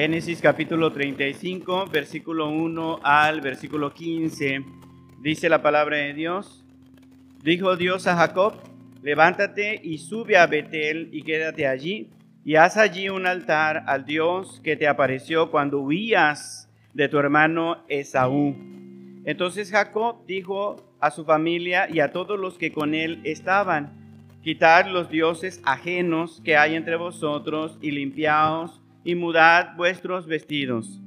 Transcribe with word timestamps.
Génesis 0.00 0.40
capítulo 0.40 0.92
35, 0.92 1.86
versículo 1.86 2.50
1 2.50 3.00
al 3.02 3.40
versículo 3.40 3.92
15. 3.92 4.64
Dice 5.20 5.48
la 5.48 5.60
palabra 5.60 5.96
de 5.96 6.14
Dios. 6.14 6.64
Dijo 7.42 7.76
Dios 7.76 8.06
a 8.06 8.14
Jacob, 8.14 8.54
levántate 9.02 9.80
y 9.82 9.98
sube 9.98 10.36
a 10.36 10.46
Betel 10.46 11.08
y 11.10 11.22
quédate 11.22 11.66
allí 11.66 12.12
y 12.44 12.54
haz 12.54 12.76
allí 12.76 13.08
un 13.08 13.26
altar 13.26 13.82
al 13.88 14.04
Dios 14.04 14.60
que 14.62 14.76
te 14.76 14.86
apareció 14.86 15.50
cuando 15.50 15.80
huías 15.80 16.70
de 16.94 17.08
tu 17.08 17.18
hermano 17.18 17.78
Esaú. 17.88 18.54
Entonces 19.24 19.72
Jacob 19.72 20.24
dijo 20.28 20.76
a 21.00 21.10
su 21.10 21.24
familia 21.24 21.88
y 21.92 21.98
a 21.98 22.12
todos 22.12 22.38
los 22.38 22.56
que 22.56 22.70
con 22.70 22.94
él 22.94 23.20
estaban, 23.24 24.38
quitad 24.44 24.86
los 24.86 25.10
dioses 25.10 25.60
ajenos 25.64 26.40
que 26.44 26.56
hay 26.56 26.76
entre 26.76 26.94
vosotros 26.94 27.76
y 27.82 27.90
limpiaos 27.90 28.80
y 29.08 29.14
mudad 29.14 29.74
vuestros 29.74 30.26
vestidos. 30.26 31.00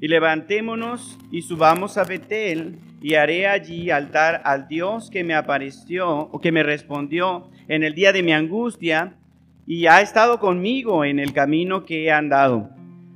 Y 0.00 0.08
levantémonos 0.08 1.18
y 1.30 1.42
subamos 1.42 1.98
a 1.98 2.04
Betel, 2.04 2.78
y 3.02 3.12
haré 3.12 3.46
allí 3.46 3.90
altar 3.90 4.40
al 4.46 4.68
Dios 4.68 5.10
que 5.10 5.22
me 5.22 5.34
apareció 5.34 6.08
o 6.08 6.40
que 6.40 6.50
me 6.50 6.62
respondió 6.62 7.50
en 7.68 7.84
el 7.84 7.94
día 7.94 8.14
de 8.14 8.22
mi 8.22 8.32
angustia, 8.32 9.18
y 9.66 9.84
ha 9.84 10.00
estado 10.00 10.40
conmigo 10.40 11.04
en 11.04 11.18
el 11.18 11.34
camino 11.34 11.84
que 11.84 12.04
he 12.04 12.10
andado. 12.10 12.70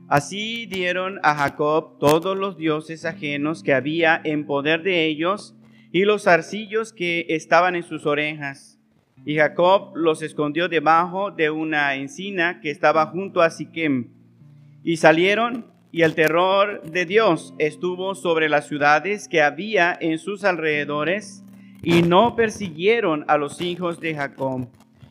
Así 0.06 0.66
dieron 0.66 1.18
a 1.22 1.34
Jacob 1.34 1.98
todos 1.98 2.36
los 2.36 2.58
dioses 2.58 3.06
ajenos 3.06 3.62
que 3.62 3.72
había 3.72 4.20
en 4.22 4.44
poder 4.44 4.82
de 4.82 5.06
ellos, 5.06 5.56
y 5.92 6.04
los 6.04 6.26
arcillos 6.26 6.92
que 6.92 7.24
estaban 7.30 7.74
en 7.74 7.84
sus 7.84 8.04
orejas. 8.04 8.78
Y 9.24 9.36
Jacob 9.36 9.96
los 9.96 10.20
escondió 10.20 10.68
debajo 10.68 11.30
de 11.30 11.48
una 11.48 11.94
encina 11.94 12.60
que 12.60 12.70
estaba 12.70 13.06
junto 13.06 13.40
a 13.40 13.48
Siquem 13.48 14.14
y 14.86 14.98
salieron 14.98 15.66
y 15.90 16.02
el 16.02 16.14
terror 16.14 16.80
de 16.82 17.06
Dios 17.06 17.54
estuvo 17.58 18.14
sobre 18.14 18.48
las 18.48 18.68
ciudades 18.68 19.26
que 19.26 19.42
había 19.42 19.98
en 20.00 20.18
sus 20.18 20.44
alrededores 20.44 21.42
y 21.82 22.02
no 22.02 22.36
persiguieron 22.36 23.24
a 23.26 23.36
los 23.36 23.60
hijos 23.60 23.98
de 23.98 24.14
Jacob. 24.14 24.68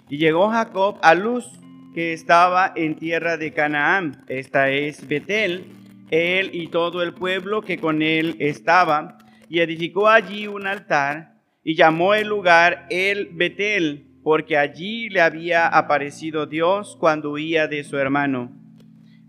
Y 0.08 0.18
llegó 0.18 0.48
Jacob 0.50 0.98
a 1.02 1.14
Luz, 1.14 1.60
que 1.94 2.14
estaba 2.14 2.72
en 2.74 2.96
tierra 2.96 3.36
de 3.36 3.52
Canaán, 3.52 4.24
esta 4.30 4.70
es 4.70 5.06
Betel, 5.10 5.66
él 6.10 6.52
y 6.54 6.68
todo 6.68 7.04
el 7.04 7.14
pueblo 7.14 7.62
que 7.62 7.78
con 7.78 8.02
él 8.02 8.38
estaba, 8.40 9.18
y 9.50 9.60
edificó 9.60 10.08
allí 10.08 10.48
un 10.48 10.68
altar 10.68 11.36
y 11.66 11.76
llamó 11.76 12.14
el 12.14 12.30
lugar 12.30 12.88
el 12.90 13.28
Betel, 13.34 14.08
porque 14.24 14.58
allí 14.58 15.10
le 15.10 15.20
había 15.20 15.68
aparecido 15.68 16.46
Dios 16.46 16.96
cuando 16.98 17.32
huía 17.32 17.68
de 17.68 17.84
su 17.84 17.98
hermano. 17.98 18.65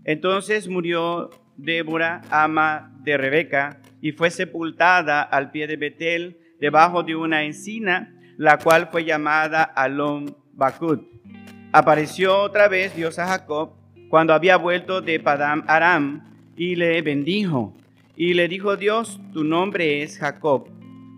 Entonces 0.07 0.69
murió 0.69 1.29
Débora, 1.57 2.21
ama 2.31 2.91
de 3.03 3.17
Rebeca, 3.17 3.81
y 4.01 4.13
fue 4.13 4.31
sepultada 4.31 5.21
al 5.21 5.51
pie 5.51 5.67
de 5.67 5.75
Betel, 5.75 6.37
debajo 6.59 7.03
de 7.03 7.15
una 7.15 7.43
encina, 7.43 8.15
la 8.37 8.57
cual 8.57 8.87
fue 8.89 9.03
llamada 9.03 9.63
Alon 9.63 10.35
Bakut. 10.53 11.01
Apareció 11.73 12.39
otra 12.39 12.69
vez 12.69 12.95
Dios 12.95 13.19
a 13.19 13.27
Jacob 13.27 13.73
cuando 14.09 14.33
había 14.33 14.55
vuelto 14.55 15.01
de 15.01 15.19
Padam 15.19 15.63
Aram 15.67 16.23
y 16.55 16.75
le 16.75 17.01
bendijo. 17.01 17.75
Y 18.15 18.33
le 18.33 18.47
dijo 18.47 18.77
Dios, 18.77 19.19
tu 19.33 19.43
nombre 19.43 20.03
es 20.03 20.17
Jacob. 20.17 20.69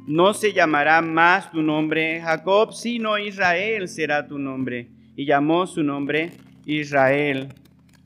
No 0.08 0.34
se 0.34 0.52
llamará 0.52 1.02
más 1.02 1.52
tu 1.52 1.62
nombre 1.62 2.20
Jacob, 2.22 2.74
sino 2.74 3.20
Israel 3.20 3.88
será 3.88 4.28
tu 4.28 4.40
nombre. 4.40 4.88
Y 5.16 5.26
llamó 5.26 5.68
su 5.68 5.84
nombre 5.84 6.32
Israel. 6.66 7.50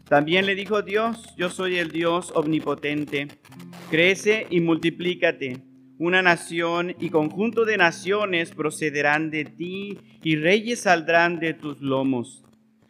También 0.07 0.45
le 0.45 0.55
dijo 0.55 0.81
Dios, 0.81 1.33
yo 1.37 1.49
soy 1.49 1.77
el 1.77 1.91
Dios 1.91 2.31
omnipotente, 2.35 3.27
crece 3.89 4.47
y 4.49 4.59
multiplícate. 4.59 5.61
Una 5.97 6.21
nación 6.21 6.95
y 6.99 7.09
conjunto 7.09 7.65
de 7.65 7.77
naciones 7.77 8.51
procederán 8.51 9.31
de 9.31 9.45
ti 9.45 9.97
y 10.21 10.35
reyes 10.35 10.81
saldrán 10.81 11.39
de 11.39 11.53
tus 11.53 11.81
lomos. 11.81 12.43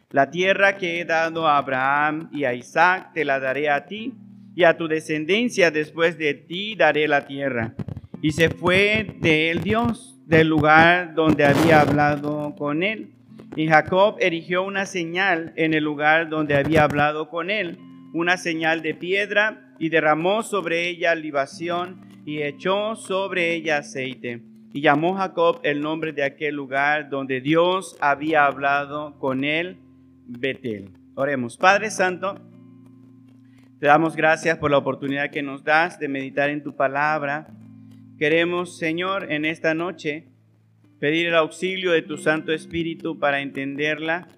La 0.10 0.32
tierra 0.32 0.78
que 0.78 1.00
he 1.00 1.06
dado 1.06 1.48
a 1.48 1.58
Abraham 1.58 2.30
y 2.32 2.46
a 2.46 2.54
Isaac 2.54 3.14
te 3.14 3.26
la 3.26 3.40
daré 3.40 3.70
a 3.70 3.86
ti 3.86 4.14
y 4.56 4.64
a 4.64 4.78
tu 4.78 4.88
descendencia 4.88 5.70
después 5.70 6.18
de 6.18 6.34
ti 6.34 6.76
daré 6.76 7.08
la 7.08 7.28
tierra. 7.28 7.76
Y 8.22 8.32
se 8.32 8.50
fue 8.50 9.16
de 9.20 9.52
él 9.52 9.62
Dios 9.62 10.20
del 10.26 10.48
lugar 10.48 11.14
donde 11.14 11.46
había 11.46 11.82
hablado 11.82 12.56
con 12.58 12.82
él 12.84 13.13
y 13.56 13.68
Jacob 13.68 14.18
erigió 14.20 14.64
una 14.64 14.86
señal 14.86 15.54
en 15.56 15.74
el 15.74 15.84
lugar 15.84 16.30
donde 16.30 16.56
había 16.56 16.84
hablado 16.84 17.30
con 17.30 17.50
él, 17.50 17.78
una 18.14 18.38
señal 18.38 18.82
de 18.82 18.96
piedra, 18.96 19.74
y 19.80 19.90
derramó 19.90 20.44
sobre 20.44 20.88
ella 20.88 21.14
libación 21.16 22.02
y 22.26 22.42
echó 22.42 22.96
sobre 22.96 23.54
ella 23.54 23.80
aceite. 23.80 24.42
Y 24.72 24.82
llamó 24.82 25.16
Jacob 25.16 25.60
el 25.64 25.82
nombre 25.82 26.14
de 26.14 26.24
aquel 26.24 26.56
lugar 26.56 27.10
donde 27.10 27.42
Dios 27.42 27.98
había 28.00 28.46
hablado 28.46 29.20
con 29.20 29.44
él, 29.44 29.78
Betel. 30.26 30.92
Oremos, 31.16 31.58
Padre 31.58 31.92
Santo, 31.92 32.40
te 33.80 33.88
damos 33.88 34.16
gracias 34.16 34.58
por 34.58 34.72
la 34.72 34.78
oportunidad 34.78 35.30
que 35.30 35.44
nos 35.44 35.64
das 35.64 36.00
de 36.00 36.08
meditar 36.08 36.50
en 36.50 36.64
tu 36.64 36.76
palabra. 36.76 37.48
Queremos, 38.18 38.78
Señor, 38.78 39.32
en 39.32 39.46
esta 39.46 39.74
noche, 39.74 40.33
pedir 41.04 41.28
el 41.28 41.36
auxilio 41.36 41.92
de 41.92 42.02
tu 42.02 42.18
Santo 42.18 42.54
Espíritu 42.54 43.20
para 43.20 43.42
entenderla, 43.42 44.30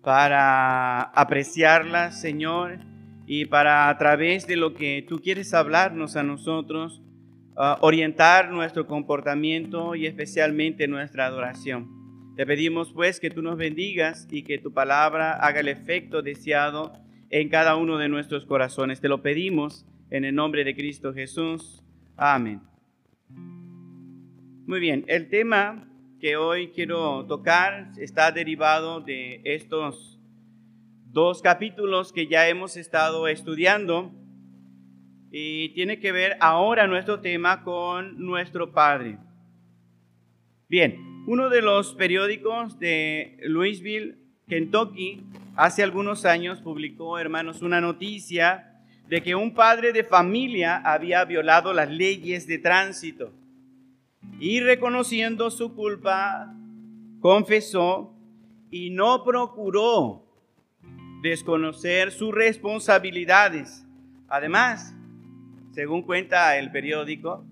para 0.00 1.02
apreciarla, 1.02 2.10
Señor, 2.10 2.78
y 3.26 3.44
para 3.44 3.90
a 3.90 3.98
través 3.98 4.46
de 4.46 4.56
lo 4.56 4.72
que 4.72 5.04
tú 5.06 5.20
quieres 5.20 5.52
hablarnos 5.52 6.16
a 6.16 6.22
nosotros, 6.22 7.02
ah, 7.54 7.76
orientar 7.82 8.50
nuestro 8.50 8.86
comportamiento 8.86 9.94
y 9.94 10.06
especialmente 10.06 10.88
nuestra 10.88 11.26
adoración. 11.26 12.32
Te 12.34 12.46
pedimos 12.46 12.94
pues 12.94 13.20
que 13.20 13.28
tú 13.28 13.42
nos 13.42 13.58
bendigas 13.58 14.26
y 14.30 14.42
que 14.42 14.56
tu 14.56 14.72
palabra 14.72 15.32
haga 15.32 15.60
el 15.60 15.68
efecto 15.68 16.22
deseado 16.22 16.94
en 17.28 17.50
cada 17.50 17.76
uno 17.76 17.98
de 17.98 18.08
nuestros 18.08 18.46
corazones. 18.46 19.02
Te 19.02 19.10
lo 19.10 19.20
pedimos 19.20 19.84
en 20.08 20.24
el 20.24 20.34
nombre 20.34 20.64
de 20.64 20.74
Cristo 20.74 21.12
Jesús. 21.12 21.84
Amén. 22.16 22.62
Muy 24.66 24.80
bien, 24.80 25.04
el 25.08 25.28
tema 25.28 25.86
que 26.20 26.36
hoy 26.36 26.68
quiero 26.68 27.26
tocar 27.26 27.92
está 27.98 28.32
derivado 28.32 29.00
de 29.00 29.40
estos 29.44 30.18
dos 31.04 31.42
capítulos 31.42 32.12
que 32.12 32.26
ya 32.26 32.48
hemos 32.48 32.76
estado 32.76 33.28
estudiando 33.28 34.12
y 35.30 35.70
tiene 35.70 35.98
que 35.98 36.12
ver 36.12 36.36
ahora 36.40 36.86
nuestro 36.86 37.20
tema 37.20 37.62
con 37.62 38.18
nuestro 38.18 38.72
Padre. 38.72 39.18
Bien, 40.68 40.98
uno 41.26 41.50
de 41.50 41.60
los 41.60 41.94
periódicos 41.94 42.78
de 42.78 43.36
Louisville, 43.42 44.16
Kentucky, 44.48 45.22
hace 45.54 45.82
algunos 45.82 46.24
años 46.24 46.62
publicó, 46.62 47.18
hermanos, 47.18 47.60
una 47.60 47.80
noticia 47.80 48.82
de 49.08 49.22
que 49.22 49.34
un 49.34 49.54
padre 49.54 49.92
de 49.92 50.02
familia 50.02 50.78
había 50.78 51.24
violado 51.24 51.72
las 51.72 51.90
leyes 51.90 52.46
de 52.46 52.58
tránsito 52.58 53.32
y 54.38 54.60
reconociendo 54.60 55.50
su 55.50 55.74
culpa, 55.74 56.54
confesó 57.20 58.14
y 58.70 58.90
no 58.90 59.24
procuró 59.24 60.24
desconocer 61.22 62.10
sus 62.12 62.34
responsabilidades. 62.34 63.86
Además, 64.28 64.94
según 65.72 66.02
cuenta 66.02 66.56
el 66.58 66.70
periódico, 66.70 67.44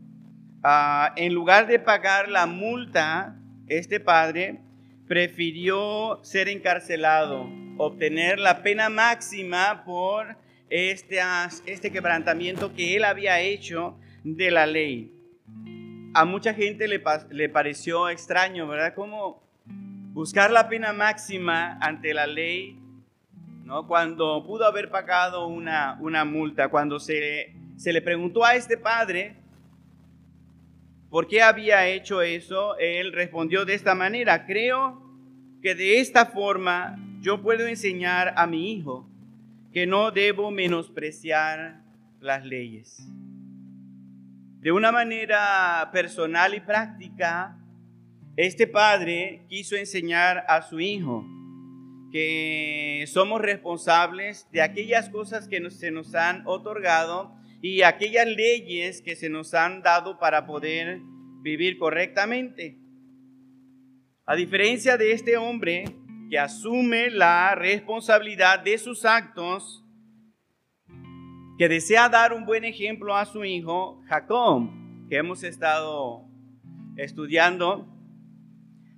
ah, 0.63 1.13
en 1.17 1.33
lugar 1.33 1.67
de 1.67 1.79
pagar 1.79 2.29
la 2.29 2.47
multa, 2.47 3.37
este 3.67 4.01
padre 4.01 4.61
prefirió 5.07 6.21
ser 6.23 6.49
encarcelado, 6.49 7.49
obtener 7.79 8.39
la 8.39 8.63
pena 8.63 8.89
máxima 8.89 9.85
por 9.85 10.37
este, 10.69 11.19
este 11.67 11.91
quebrantamiento 11.91 12.75
que 12.75 12.97
él 12.97 13.05
había 13.05 13.41
hecho 13.41 13.99
de 14.23 14.51
la 14.51 14.67
ley 14.67 15.15
a 16.15 16.25
mucha 16.25 16.55
gente 16.55 16.87
le, 16.87 17.49
pareció 17.49 18.09
extraño, 18.09 18.69
¿verdad? 18.69 18.95
Como 18.95 19.43
buscar 20.13 20.53
la 20.53 20.69
pena 20.69 20.93
máxima 20.93 21.77
ante 21.81 22.15
la 22.15 22.29
ley, 22.29 22.79
¿no? 23.65 23.89
Cuando 23.89 24.45
pudo 24.47 24.65
haber 24.65 24.91
pagado 24.91 25.49
una, 25.49 25.99
una 26.01 26.25
multa, 26.25 26.69
cuando 26.69 27.01
se, 27.01 27.53
se 27.77 27.93
le 27.93 28.01
preguntó 28.01 28.45
a 28.45 28.55
este 28.55 28.79
padre 28.79 29.37
por 31.11 31.27
qué 31.27 31.43
había 31.43 31.87
hecho 31.89 32.23
eso, 32.23 32.77
él 32.79 33.13
respondió 33.13 33.65
de 33.65 33.75
esta 33.75 33.97
manera, 33.97 34.47
creo 34.47 35.03
que 35.63 35.75
de 35.75 35.99
esta 35.99 36.27
forma 36.27 36.97
yo 37.21 37.43
puedo 37.43 37.67
enseñar 37.67 38.35
a 38.37 38.47
mi 38.47 38.73
hijo 38.73 39.09
que 39.73 39.87
no 39.87 40.13
debo 40.13 40.53
menospreciar 40.53 41.83
las 42.21 42.45
leyes. 42.45 43.05
De 44.65 44.73
una 44.73 44.91
manera 44.91 45.91
personal 45.93 46.55
y 46.55 46.61
práctica, 46.61 47.55
este 48.35 48.67
padre 48.67 49.45
quiso 49.47 49.77
enseñar 49.77 50.43
a 50.49 50.63
su 50.63 50.81
hijo 50.81 51.23
que 52.11 53.05
somos 53.07 53.43
responsables 53.43 54.49
de 54.53 54.63
aquellas 54.63 55.11
cosas 55.11 55.49
que 55.49 55.71
se 55.71 55.91
nos 55.91 56.15
han 56.15 56.45
otorgado 56.47 57.37
y 57.61 57.83
aquellas 57.83 58.27
leyes 58.27 59.03
que 59.03 59.17
se 59.17 59.29
nos 59.29 59.53
han 59.53 59.83
dado 59.83 60.19
para 60.19 60.47
poder 60.47 60.99
vivir 61.43 61.77
correctamente. 61.77 62.79
A 64.25 64.35
diferencia 64.35 64.97
de 64.97 65.13
este 65.13 65.37
hombre 65.37 65.85
que 66.31 66.39
asume 66.39 67.11
la 67.11 67.55
responsabilidad 67.55 68.61
de 68.61 68.79
sus 68.79 69.05
actos, 69.05 69.84
que 71.59 71.69
desea 71.69 72.09
dar 72.09 72.33
un 72.33 72.45
buen 72.45 72.65
ejemplo 72.65 73.17
a 73.17 73.25
su 73.27 73.45
hijo 73.45 74.03
Jacob, 74.07 74.69
que 75.09 75.17
hemos 75.17 75.43
estado 75.45 76.25
estudiando, 76.97 77.87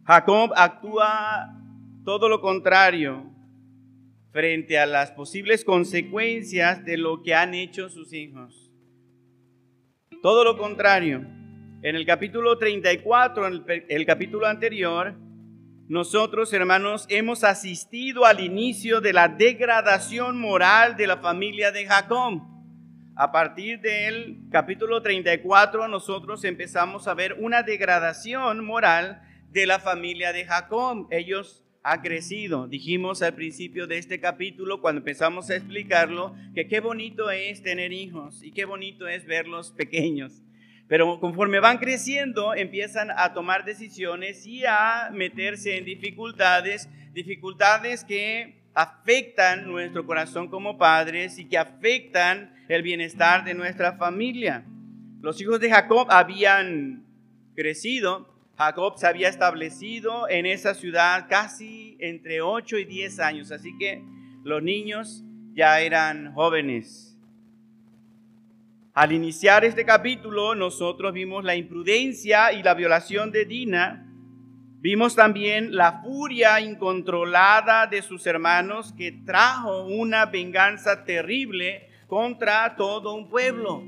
Jacob 0.04 0.52
actúa 0.56 1.52
todo 2.04 2.28
lo 2.28 2.40
contrario 2.40 3.24
frente 4.30 4.78
a 4.78 4.86
las 4.86 5.10
posibles 5.12 5.64
consecuencias 5.64 6.84
de 6.84 6.96
lo 6.96 7.22
que 7.22 7.34
han 7.34 7.54
hecho 7.54 7.88
sus 7.88 8.12
hijos. 8.12 8.70
Todo 10.22 10.44
lo 10.44 10.56
contrario. 10.56 11.24
En 11.82 11.96
el 11.96 12.06
capítulo 12.06 12.56
34, 12.56 13.46
en 13.46 13.64
el, 13.88 14.06
capítulo 14.06 14.46
anterior, 14.46 15.14
nosotros, 15.88 16.52
hermanos, 16.52 17.06
hemos 17.08 17.44
asistido 17.44 18.24
al 18.24 18.40
inicio 18.40 19.00
de 19.00 19.12
la 19.12 19.28
degradación 19.28 20.36
moral 20.36 20.96
de 20.96 21.06
la 21.06 21.18
familia 21.18 21.70
de 21.70 21.86
Jacob. 21.86 22.42
A 23.14 23.30
partir 23.30 23.80
del 23.80 24.40
capítulo 24.50 25.00
34, 25.00 25.86
nosotros 25.86 26.42
empezamos 26.42 27.06
a 27.06 27.14
ver 27.14 27.34
una 27.38 27.62
degradación 27.62 28.64
moral 28.64 29.22
de 29.52 29.66
la 29.66 29.78
familia 29.78 30.32
de 30.32 30.44
Jacob. 30.44 31.06
Ellos 31.12 31.64
han 31.84 32.02
crecido. 32.02 32.66
Dijimos 32.66 33.22
al 33.22 33.34
principio 33.34 33.86
de 33.86 33.98
este 33.98 34.18
capítulo, 34.18 34.80
cuando 34.80 34.98
empezamos 34.98 35.50
a 35.50 35.54
explicarlo, 35.54 36.34
que 36.52 36.66
qué 36.66 36.80
bonito 36.80 37.30
es 37.30 37.62
tener 37.62 37.92
hijos 37.92 38.42
y 38.42 38.50
qué 38.50 38.64
bonito 38.64 39.06
es 39.06 39.24
verlos 39.24 39.70
pequeños. 39.70 40.42
Pero 40.88 41.18
conforme 41.18 41.60
van 41.60 41.78
creciendo, 41.78 42.54
empiezan 42.54 43.10
a 43.10 43.32
tomar 43.32 43.64
decisiones 43.64 44.46
y 44.46 44.64
a 44.64 45.10
meterse 45.12 45.76
en 45.76 45.84
dificultades, 45.84 46.88
dificultades 47.12 48.04
que 48.04 48.62
afectan 48.74 49.66
nuestro 49.66 50.06
corazón 50.06 50.48
como 50.48 50.78
padres 50.78 51.38
y 51.38 51.46
que 51.46 51.58
afectan 51.58 52.54
el 52.68 52.82
bienestar 52.82 53.44
de 53.44 53.54
nuestra 53.54 53.96
familia. 53.96 54.64
Los 55.22 55.40
hijos 55.40 55.58
de 55.60 55.70
Jacob 55.70 56.06
habían 56.10 57.04
crecido, 57.54 58.32
Jacob 58.56 58.96
se 58.96 59.06
había 59.06 59.28
establecido 59.28 60.28
en 60.28 60.46
esa 60.46 60.74
ciudad 60.74 61.26
casi 61.28 61.96
entre 62.00 62.42
8 62.42 62.78
y 62.78 62.84
10 62.84 63.18
años, 63.20 63.50
así 63.50 63.76
que 63.78 64.02
los 64.44 64.62
niños 64.62 65.24
ya 65.54 65.80
eran 65.80 66.32
jóvenes. 66.32 67.05
Al 68.96 69.12
iniciar 69.12 69.62
este 69.66 69.84
capítulo, 69.84 70.54
nosotros 70.54 71.12
vimos 71.12 71.44
la 71.44 71.54
imprudencia 71.54 72.54
y 72.54 72.62
la 72.62 72.72
violación 72.72 73.30
de 73.30 73.44
Dina. 73.44 74.10
Vimos 74.80 75.14
también 75.14 75.76
la 75.76 76.00
furia 76.00 76.62
incontrolada 76.62 77.86
de 77.88 78.00
sus 78.00 78.26
hermanos 78.26 78.94
que 78.96 79.12
trajo 79.12 79.84
una 79.84 80.24
venganza 80.24 81.04
terrible 81.04 81.90
contra 82.06 82.74
todo 82.76 83.12
un 83.12 83.28
pueblo. 83.28 83.82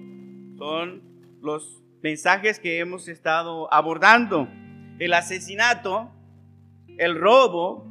Son 0.59 1.03
los 1.41 1.83
mensajes 2.03 2.61
que 2.61 2.79
hemos 2.79 3.09
estado 3.09 3.73
abordando. 3.73 4.47
El 4.99 5.15
asesinato, 5.15 6.13
el 6.99 7.19
robo 7.19 7.91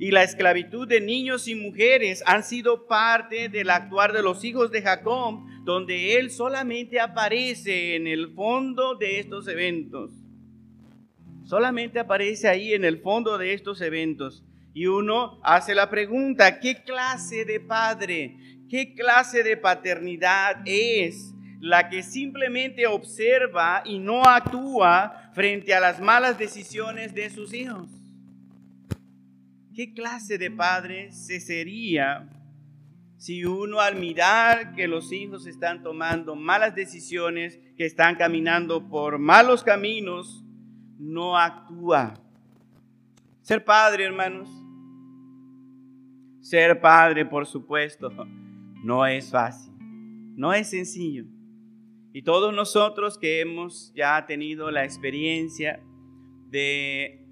y 0.00 0.10
la 0.10 0.24
esclavitud 0.24 0.88
de 0.88 1.00
niños 1.00 1.46
y 1.46 1.54
mujeres 1.54 2.24
han 2.26 2.42
sido 2.42 2.88
parte 2.88 3.48
del 3.48 3.70
actuar 3.70 4.12
de 4.12 4.24
los 4.24 4.42
hijos 4.42 4.72
de 4.72 4.82
Jacob 4.82 5.48
donde 5.64 6.16
Él 6.16 6.30
solamente 6.30 7.00
aparece 7.00 7.96
en 7.96 8.06
el 8.06 8.32
fondo 8.34 8.94
de 8.94 9.20
estos 9.20 9.46
eventos. 9.48 10.10
Solamente 11.44 11.98
aparece 11.98 12.48
ahí 12.48 12.74
en 12.74 12.84
el 12.84 12.98
fondo 13.00 13.36
de 13.36 13.52
estos 13.52 13.80
eventos. 13.80 14.44
Y 14.72 14.86
uno 14.86 15.40
hace 15.42 15.74
la 15.74 15.90
pregunta, 15.90 16.60
¿qué 16.60 16.82
clase 16.84 17.44
de 17.44 17.60
padre, 17.60 18.36
qué 18.68 18.94
clase 18.94 19.42
de 19.42 19.56
paternidad 19.56 20.62
es 20.64 21.34
la 21.60 21.88
que 21.88 22.02
simplemente 22.02 22.86
observa 22.86 23.82
y 23.84 23.98
no 23.98 24.24
actúa 24.24 25.30
frente 25.34 25.74
a 25.74 25.80
las 25.80 26.00
malas 26.00 26.38
decisiones 26.38 27.14
de 27.14 27.30
sus 27.30 27.52
hijos? 27.52 27.88
¿Qué 29.74 29.92
clase 29.92 30.38
de 30.38 30.50
padre 30.50 31.12
se 31.12 31.40
sería 31.40 32.28
si 33.20 33.44
uno 33.44 33.80
al 33.80 33.96
mirar 33.96 34.72
que 34.74 34.88
los 34.88 35.12
hijos 35.12 35.46
están 35.46 35.82
tomando 35.82 36.34
malas 36.34 36.74
decisiones, 36.74 37.60
que 37.76 37.84
están 37.84 38.16
caminando 38.16 38.88
por 38.88 39.18
malos 39.18 39.62
caminos, 39.62 40.42
no 40.98 41.36
actúa. 41.36 42.14
Ser 43.42 43.62
padre, 43.62 44.04
hermanos, 44.04 44.48
ser 46.40 46.80
padre, 46.80 47.26
por 47.26 47.44
supuesto, 47.44 48.10
no 48.82 49.06
es 49.06 49.30
fácil, 49.30 49.74
no 50.34 50.54
es 50.54 50.70
sencillo. 50.70 51.26
Y 52.14 52.22
todos 52.22 52.54
nosotros 52.54 53.18
que 53.18 53.42
hemos 53.42 53.92
ya 53.94 54.24
tenido 54.24 54.70
la 54.70 54.84
experiencia 54.84 55.78
de 56.48 57.22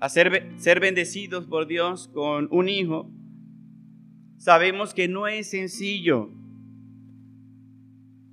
hacer, 0.00 0.52
ser 0.56 0.80
bendecidos 0.80 1.46
por 1.46 1.68
Dios 1.68 2.08
con 2.08 2.48
un 2.50 2.68
hijo, 2.68 3.08
sabemos 4.38 4.94
que 4.94 5.08
no 5.08 5.26
es 5.26 5.50
sencillo. 5.50 6.30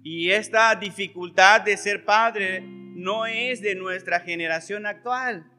Y 0.03 0.29
esta 0.29 0.73
dificultad 0.75 1.61
de 1.61 1.75
ser 1.75 2.05
padre 2.05 2.61
no 2.61 3.25
es 3.25 3.61
de 3.61 3.75
nuestra 3.75 4.19
generación 4.19 4.85
actual. 4.85 5.51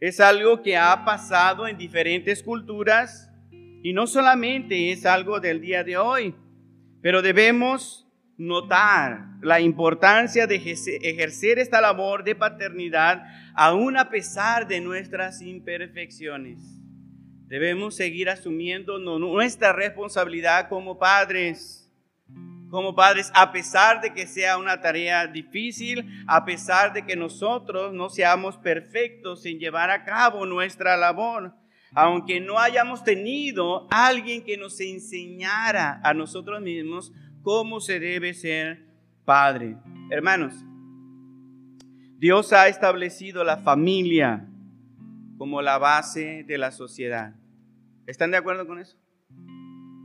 Es 0.00 0.20
algo 0.20 0.62
que 0.62 0.76
ha 0.76 1.04
pasado 1.04 1.68
en 1.68 1.78
diferentes 1.78 2.42
culturas 2.42 3.30
y 3.82 3.92
no 3.92 4.06
solamente 4.06 4.90
es 4.90 5.06
algo 5.06 5.38
del 5.38 5.60
día 5.60 5.84
de 5.84 5.96
hoy, 5.98 6.34
pero 7.02 7.22
debemos 7.22 8.08
notar 8.36 9.26
la 9.42 9.60
importancia 9.60 10.46
de 10.46 10.56
ejercer 10.56 11.58
esta 11.58 11.80
labor 11.80 12.24
de 12.24 12.34
paternidad 12.34 13.22
aún 13.54 13.96
a 13.96 14.08
pesar 14.08 14.66
de 14.66 14.80
nuestras 14.80 15.42
imperfecciones. 15.42 16.73
Debemos 17.46 17.94
seguir 17.94 18.30
asumiendo 18.30 18.98
nuestra 18.98 19.72
responsabilidad 19.72 20.68
como 20.68 20.98
padres. 20.98 21.90
Como 22.70 22.94
padres, 22.94 23.30
a 23.34 23.52
pesar 23.52 24.00
de 24.00 24.12
que 24.12 24.26
sea 24.26 24.58
una 24.58 24.80
tarea 24.80 25.26
difícil, 25.26 26.24
a 26.26 26.44
pesar 26.44 26.92
de 26.92 27.04
que 27.04 27.14
nosotros 27.14 27.92
no 27.92 28.08
seamos 28.08 28.56
perfectos 28.56 29.44
en 29.46 29.58
llevar 29.58 29.90
a 29.90 30.04
cabo 30.04 30.44
nuestra 30.44 30.96
labor, 30.96 31.54
aunque 31.92 32.40
no 32.40 32.58
hayamos 32.58 33.04
tenido 33.04 33.86
alguien 33.90 34.42
que 34.42 34.56
nos 34.56 34.80
enseñara 34.80 36.00
a 36.02 36.14
nosotros 36.14 36.60
mismos 36.60 37.12
cómo 37.42 37.80
se 37.80 38.00
debe 38.00 38.34
ser 38.34 38.86
padre. 39.24 39.76
Hermanos, 40.10 40.54
Dios 42.18 42.52
ha 42.52 42.66
establecido 42.68 43.44
la 43.44 43.58
familia 43.58 44.48
como 45.38 45.62
la 45.62 45.78
base 45.78 46.44
de 46.46 46.58
la 46.58 46.70
sociedad. 46.70 47.34
¿Están 48.06 48.30
de 48.30 48.36
acuerdo 48.36 48.66
con 48.66 48.78
eso? 48.78 48.96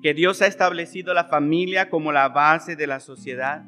Que 0.02 0.14
Dios 0.14 0.42
ha 0.42 0.48
establecido 0.48 1.14
la 1.14 1.26
familia 1.26 1.90
como 1.90 2.12
la 2.12 2.30
base 2.30 2.76
de 2.76 2.88
la 2.88 3.00
sociedad. 3.00 3.66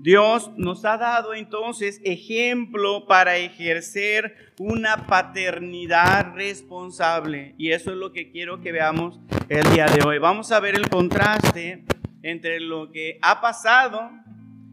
Dios 0.00 0.50
nos 0.56 0.84
ha 0.84 0.96
dado 0.96 1.32
entonces 1.32 2.00
ejemplo 2.02 3.06
para 3.06 3.36
ejercer 3.36 4.52
una 4.58 5.06
paternidad 5.06 6.34
responsable. 6.34 7.54
Y 7.56 7.70
eso 7.70 7.92
es 7.92 7.96
lo 7.98 8.12
que 8.12 8.32
quiero 8.32 8.60
que 8.60 8.72
veamos 8.72 9.20
el 9.48 9.62
día 9.72 9.86
de 9.86 10.04
hoy. 10.04 10.18
Vamos 10.18 10.50
a 10.50 10.58
ver 10.58 10.74
el 10.74 10.88
contraste 10.88 11.84
entre 12.22 12.58
lo 12.58 12.90
que 12.90 13.18
ha 13.22 13.40
pasado 13.40 14.10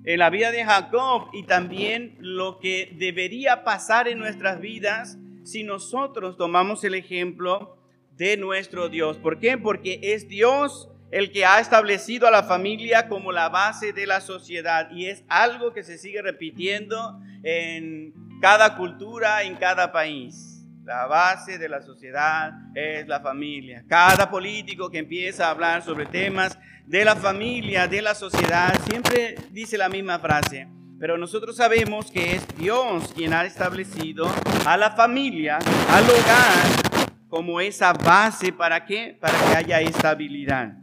en 0.04 0.18
la 0.18 0.32
vida 0.32 0.52
de 0.52 0.66
Jacob 0.66 1.28
y 1.34 1.44
también 1.44 2.18
lo 2.20 2.58
que 2.58 2.96
debería 2.98 3.64
pasar 3.64 4.08
en 4.08 4.18
nuestras 4.18 4.60
vidas 4.60 5.20
si 5.52 5.64
nosotros 5.64 6.38
tomamos 6.38 6.84
el 6.84 6.96
ejemplo 6.96 7.78
de 8.16 8.38
nuestro 8.38 8.90
Dios. 8.90 9.18
¿Por 9.18 9.40
qué? 9.40 9.58
Porque 9.58 10.00
es 10.02 10.28
Dios 10.28 10.90
el 11.12 11.32
que 11.32 11.46
ha 11.46 11.60
establecido 11.60 12.28
a 12.28 12.32
la 12.32 12.44
familia 12.44 13.08
como 13.08 13.32
la 13.32 13.50
base 13.50 13.94
de 13.94 14.06
la 14.06 14.22
sociedad 14.22 14.92
y 14.92 15.08
es 15.08 15.24
algo 15.28 15.74
que 15.74 15.84
se 15.84 15.98
sigue 15.98 16.22
repitiendo 16.22 17.20
en 17.44 18.14
cada 18.42 18.76
cultura, 18.76 19.44
en 19.44 19.56
cada 19.56 19.92
país. 19.92 20.66
La 20.84 21.06
base 21.06 21.58
de 21.58 21.70
la 21.70 21.82
sociedad 21.82 22.52
es 22.76 23.08
la 23.08 23.20
familia. 23.20 23.84
Cada 23.88 24.30
político 24.30 24.90
que 24.90 25.00
empieza 25.00 25.48
a 25.48 25.52
hablar 25.52 25.84
sobre 25.84 26.06
temas 26.06 26.58
de 26.86 27.06
la 27.06 27.16
familia, 27.16 27.88
de 27.88 28.02
la 28.02 28.16
sociedad, 28.16 28.74
siempre 28.90 29.36
dice 29.52 29.78
la 29.78 29.90
misma 29.90 30.20
frase. 30.20 30.68
Pero 31.00 31.18
nosotros 31.18 31.56
sabemos 31.56 32.12
que 32.12 32.36
es 32.36 32.58
Dios 32.58 33.14
quien 33.16 33.34
ha 33.34 33.46
establecido 33.46 34.28
a 34.66 34.76
la 34.76 34.92
familia, 34.92 35.58
al 35.90 36.04
hogar, 36.04 37.10
como 37.30 37.62
esa 37.62 37.94
base 37.94 38.52
para? 38.52 38.86
Para 39.20 39.40
que 39.40 39.56
haya 39.56 39.80
estabilidad. 39.80 40.74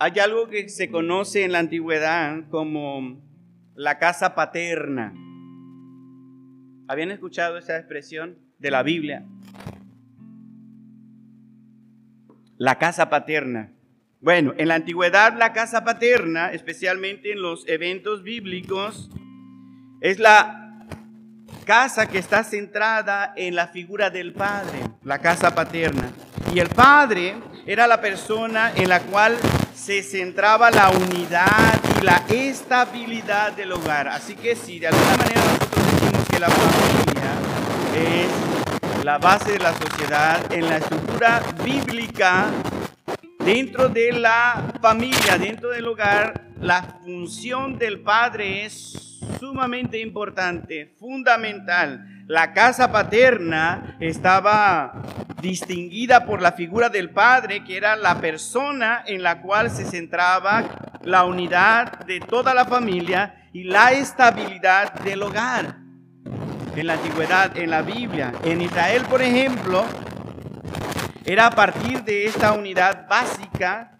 Hay 0.00 0.18
algo 0.18 0.48
que 0.48 0.68
se 0.68 0.90
conoce 0.90 1.44
en 1.44 1.52
la 1.52 1.60
antigüedad 1.60 2.48
como 2.50 3.22
la 3.76 3.98
casa 3.98 4.34
paterna. 4.34 5.14
¿Habían 6.88 7.12
escuchado 7.12 7.58
esa 7.58 7.78
expresión 7.78 8.38
de 8.58 8.70
la 8.72 8.82
Biblia? 8.82 9.24
La 12.58 12.78
casa 12.78 13.08
paterna. 13.08 13.75
Bueno, 14.26 14.54
en 14.58 14.66
la 14.66 14.74
antigüedad 14.74 15.38
la 15.38 15.52
casa 15.52 15.84
paterna, 15.84 16.50
especialmente 16.50 17.30
en 17.30 17.40
los 17.40 17.62
eventos 17.68 18.24
bíblicos, 18.24 19.08
es 20.00 20.18
la 20.18 20.84
casa 21.64 22.08
que 22.08 22.18
está 22.18 22.42
centrada 22.42 23.32
en 23.36 23.54
la 23.54 23.68
figura 23.68 24.10
del 24.10 24.32
padre, 24.32 24.80
la 25.04 25.20
casa 25.20 25.54
paterna. 25.54 26.10
Y 26.52 26.58
el 26.58 26.68
padre 26.70 27.36
era 27.66 27.86
la 27.86 28.00
persona 28.00 28.72
en 28.74 28.88
la 28.88 28.98
cual 28.98 29.36
se 29.76 30.02
centraba 30.02 30.72
la 30.72 30.90
unidad 30.90 31.80
y 32.00 32.04
la 32.04 32.24
estabilidad 32.28 33.52
del 33.52 33.70
hogar. 33.70 34.08
Así 34.08 34.34
que 34.34 34.56
si 34.56 34.80
de 34.80 34.88
alguna 34.88 35.16
manera 35.18 35.40
nosotros 35.40 35.86
decimos 35.86 36.28
que 36.28 36.40
la 36.40 36.48
familia 36.48 37.32
es 37.94 39.04
la 39.04 39.18
base 39.18 39.52
de 39.52 39.60
la 39.60 39.72
sociedad, 39.72 40.52
en 40.52 40.68
la 40.68 40.78
estructura 40.78 41.42
bíblica, 41.62 42.50
dentro 43.46 43.88
de 43.88 44.10
la 44.10 44.72
familia, 44.82 45.38
dentro 45.38 45.70
del 45.70 45.86
hogar, 45.86 46.48
la 46.60 46.82
función 47.04 47.78
del 47.78 48.00
padre 48.00 48.64
es 48.64 49.20
sumamente 49.38 50.00
importante, 50.00 50.96
fundamental. 50.98 52.24
La 52.26 52.52
casa 52.52 52.90
paterna 52.90 53.96
estaba 54.00 55.00
distinguida 55.40 56.26
por 56.26 56.42
la 56.42 56.52
figura 56.52 56.88
del 56.88 57.10
padre, 57.10 57.62
que 57.62 57.76
era 57.76 57.94
la 57.94 58.20
persona 58.20 59.04
en 59.06 59.22
la 59.22 59.40
cual 59.40 59.70
se 59.70 59.84
centraba 59.84 60.64
la 61.04 61.22
unidad 61.22 62.00
de 62.04 62.18
toda 62.18 62.52
la 62.52 62.64
familia 62.64 63.48
y 63.52 63.62
la 63.62 63.92
estabilidad 63.92 64.92
del 65.04 65.22
hogar. 65.22 65.76
En 66.74 66.86
la 66.88 66.94
antigüedad, 66.94 67.56
en 67.56 67.70
la 67.70 67.82
Biblia, 67.82 68.32
en 68.42 68.60
Israel, 68.60 69.04
por 69.08 69.22
ejemplo, 69.22 69.84
era 71.26 71.48
a 71.48 71.50
partir 71.50 72.04
de 72.04 72.26
esta 72.26 72.52
unidad 72.52 73.08
básica, 73.08 73.98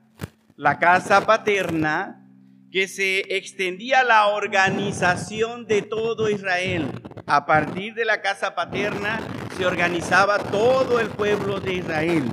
la 0.55 0.79
casa 0.79 1.27
paterna, 1.27 2.23
que 2.71 2.87
se 2.87 3.37
extendía 3.37 4.05
la 4.05 4.29
organización 4.29 5.67
de 5.67 5.83
todo 5.83 6.31
Israel. 6.31 6.89
A 7.27 7.45
partir 7.45 7.95
de 7.95 8.05
la 8.05 8.23
casa 8.23 8.55
paterna 8.55 9.21
se 9.57 9.67
organizaba 9.67 10.39
todo 10.39 11.01
el 11.01 11.09
pueblo 11.09 11.59
de 11.59 11.75
Israel. 11.75 12.25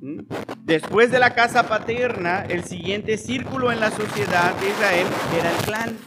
¿Mm? 0.00 0.22
Después 0.64 1.12
de 1.12 1.20
la 1.20 1.34
casa 1.34 1.68
paterna, 1.68 2.44
el 2.48 2.64
siguiente 2.64 3.16
círculo 3.16 3.70
en 3.70 3.78
la 3.78 3.92
sociedad 3.92 4.52
de 4.56 4.68
Israel 4.68 5.06
era 5.38 5.50
el 5.50 5.56
clan. 5.64 5.98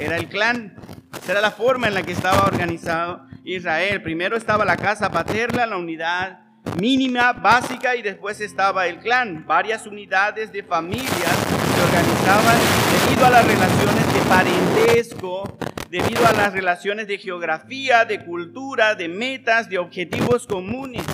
Era 0.00 0.16
el 0.16 0.28
clan. 0.28 0.76
Esa 1.20 1.32
era 1.32 1.40
la 1.40 1.50
forma 1.50 1.88
en 1.88 1.94
la 1.94 2.04
que 2.04 2.12
estaba 2.12 2.44
organizado 2.44 3.26
Israel. 3.44 4.00
Primero 4.00 4.36
estaba 4.36 4.64
la 4.64 4.76
casa 4.76 5.10
paterna, 5.10 5.66
la 5.66 5.76
unidad 5.76 6.43
mínima, 6.78 7.32
básica, 7.32 7.96
y 7.96 8.02
después 8.02 8.40
estaba 8.40 8.86
el 8.86 8.98
clan. 8.98 9.44
Varias 9.46 9.86
unidades 9.86 10.52
de 10.52 10.62
familias 10.62 11.36
se 11.74 11.82
organizaban 11.82 12.58
debido 12.92 13.26
a 13.26 13.30
las 13.30 13.46
relaciones 13.46 14.12
de 14.12 14.20
parentesco, 14.28 15.58
debido 15.90 16.26
a 16.26 16.32
las 16.32 16.52
relaciones 16.52 17.06
de 17.06 17.18
geografía, 17.18 18.04
de 18.04 18.24
cultura, 18.24 18.94
de 18.94 19.08
metas, 19.08 19.68
de 19.68 19.78
objetivos 19.78 20.46
comunes. 20.46 21.04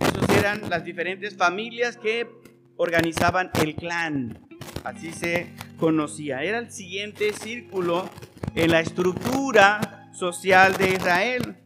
Esas 0.00 0.36
eran 0.36 0.68
las 0.68 0.84
diferentes 0.84 1.36
familias 1.36 1.96
que 1.96 2.28
organizaban 2.76 3.50
el 3.62 3.74
clan. 3.74 4.38
Así 4.84 5.12
se 5.12 5.52
conocía. 5.78 6.42
Era 6.42 6.58
el 6.58 6.70
siguiente 6.70 7.32
círculo 7.32 8.08
en 8.54 8.70
la 8.70 8.80
estructura 8.80 10.10
social 10.12 10.76
de 10.76 10.90
Israel. 10.90 11.56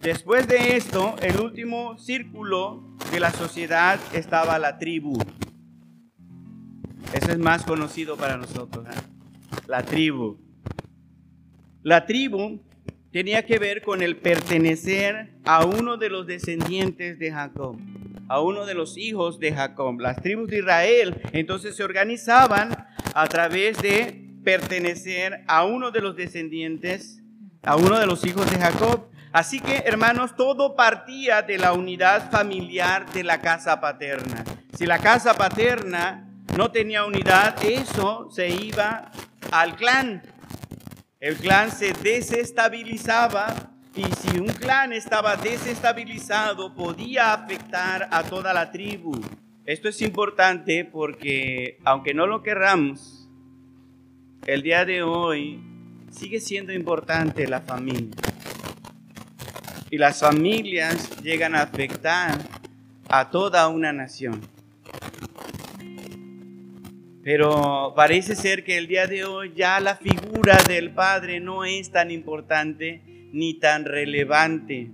Después 0.00 0.46
de 0.46 0.76
esto, 0.76 1.16
el 1.22 1.40
último 1.40 1.98
círculo 1.98 2.84
de 3.10 3.18
la 3.18 3.30
sociedad 3.32 3.98
estaba 4.14 4.58
la 4.58 4.78
tribu. 4.78 5.18
Eso 7.12 7.32
es 7.32 7.38
más 7.38 7.64
conocido 7.64 8.16
para 8.16 8.36
nosotros, 8.36 8.86
¿eh? 8.86 9.00
la 9.66 9.82
tribu. 9.82 10.38
La 11.82 12.06
tribu 12.06 12.60
tenía 13.10 13.44
que 13.44 13.58
ver 13.58 13.82
con 13.82 14.02
el 14.02 14.16
pertenecer 14.16 15.34
a 15.44 15.64
uno 15.64 15.96
de 15.96 16.10
los 16.10 16.26
descendientes 16.26 17.18
de 17.18 17.32
Jacob, 17.32 17.76
a 18.28 18.40
uno 18.40 18.66
de 18.66 18.74
los 18.74 18.96
hijos 18.96 19.40
de 19.40 19.52
Jacob. 19.52 19.98
Las 20.00 20.22
tribus 20.22 20.48
de 20.48 20.58
Israel 20.58 21.20
entonces 21.32 21.74
se 21.74 21.82
organizaban 21.82 22.86
a 23.14 23.26
través 23.26 23.80
de 23.82 24.28
pertenecer 24.44 25.44
a 25.48 25.64
uno 25.64 25.90
de 25.90 26.00
los 26.00 26.14
descendientes, 26.14 27.20
a 27.62 27.76
uno 27.76 27.98
de 27.98 28.06
los 28.06 28.24
hijos 28.24 28.50
de 28.50 28.58
Jacob. 28.58 29.08
Así 29.32 29.60
que, 29.60 29.82
hermanos, 29.86 30.36
todo 30.36 30.74
partía 30.74 31.42
de 31.42 31.58
la 31.58 31.72
unidad 31.72 32.30
familiar 32.30 33.10
de 33.12 33.24
la 33.24 33.40
casa 33.40 33.80
paterna. 33.80 34.44
Si 34.72 34.86
la 34.86 34.98
casa 34.98 35.34
paterna 35.34 36.28
no 36.56 36.70
tenía 36.70 37.04
unidad, 37.04 37.56
eso 37.62 38.28
se 38.30 38.48
iba 38.48 39.10
al 39.50 39.76
clan. 39.76 40.22
El 41.20 41.36
clan 41.36 41.70
se 41.70 41.92
desestabilizaba 41.92 43.72
y 43.94 44.04
si 44.04 44.38
un 44.38 44.46
clan 44.46 44.92
estaba 44.92 45.36
desestabilizado 45.36 46.74
podía 46.74 47.32
afectar 47.32 48.08
a 48.12 48.22
toda 48.22 48.52
la 48.52 48.70
tribu. 48.70 49.20
Esto 49.66 49.88
es 49.88 50.00
importante 50.00 50.84
porque 50.84 51.78
aunque 51.84 52.14
no 52.14 52.26
lo 52.26 52.42
querramos, 52.42 53.28
el 54.46 54.62
día 54.62 54.84
de 54.84 55.02
hoy 55.02 55.60
sigue 56.10 56.40
siendo 56.40 56.72
importante 56.72 57.46
la 57.46 57.60
familia. 57.60 58.16
Y 59.90 59.98
las 59.98 60.20
familias 60.20 61.22
llegan 61.22 61.54
a 61.54 61.62
afectar 61.62 62.38
a 63.08 63.30
toda 63.30 63.68
una 63.68 63.92
nación. 63.92 64.40
Pero 67.22 67.92
parece 67.94 68.34
ser 68.34 68.64
que 68.64 68.78
el 68.78 68.86
día 68.86 69.06
de 69.06 69.24
hoy 69.24 69.52
ya 69.54 69.80
la 69.80 69.96
figura 69.96 70.56
del 70.66 70.90
Padre 70.90 71.40
no 71.40 71.64
es 71.64 71.90
tan 71.90 72.10
importante 72.10 73.02
ni 73.32 73.54
tan 73.54 73.84
relevante. 73.84 74.90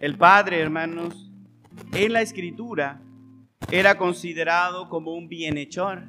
El 0.00 0.16
Padre, 0.16 0.60
hermanos, 0.60 1.30
en 1.92 2.12
la 2.12 2.22
escritura 2.22 3.00
era 3.70 3.96
considerado 3.96 4.88
como 4.88 5.14
un 5.14 5.28
bienhechor. 5.28 6.02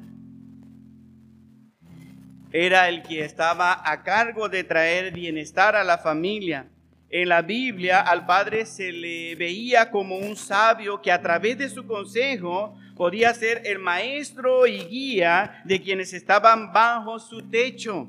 Era 2.56 2.88
el 2.88 3.02
que 3.02 3.24
estaba 3.24 3.82
a 3.84 4.04
cargo 4.04 4.48
de 4.48 4.62
traer 4.62 5.12
bienestar 5.12 5.74
a 5.74 5.82
la 5.82 5.98
familia. 5.98 6.70
En 7.10 7.28
la 7.28 7.42
Biblia 7.42 8.00
al 8.00 8.26
Padre 8.26 8.64
se 8.64 8.92
le 8.92 9.34
veía 9.34 9.90
como 9.90 10.18
un 10.18 10.36
sabio 10.36 11.02
que 11.02 11.10
a 11.10 11.20
través 11.20 11.58
de 11.58 11.68
su 11.68 11.84
consejo 11.84 12.78
podía 12.94 13.34
ser 13.34 13.62
el 13.64 13.80
maestro 13.80 14.68
y 14.68 14.84
guía 14.84 15.62
de 15.64 15.82
quienes 15.82 16.12
estaban 16.12 16.72
bajo 16.72 17.18
su 17.18 17.42
techo. 17.50 18.06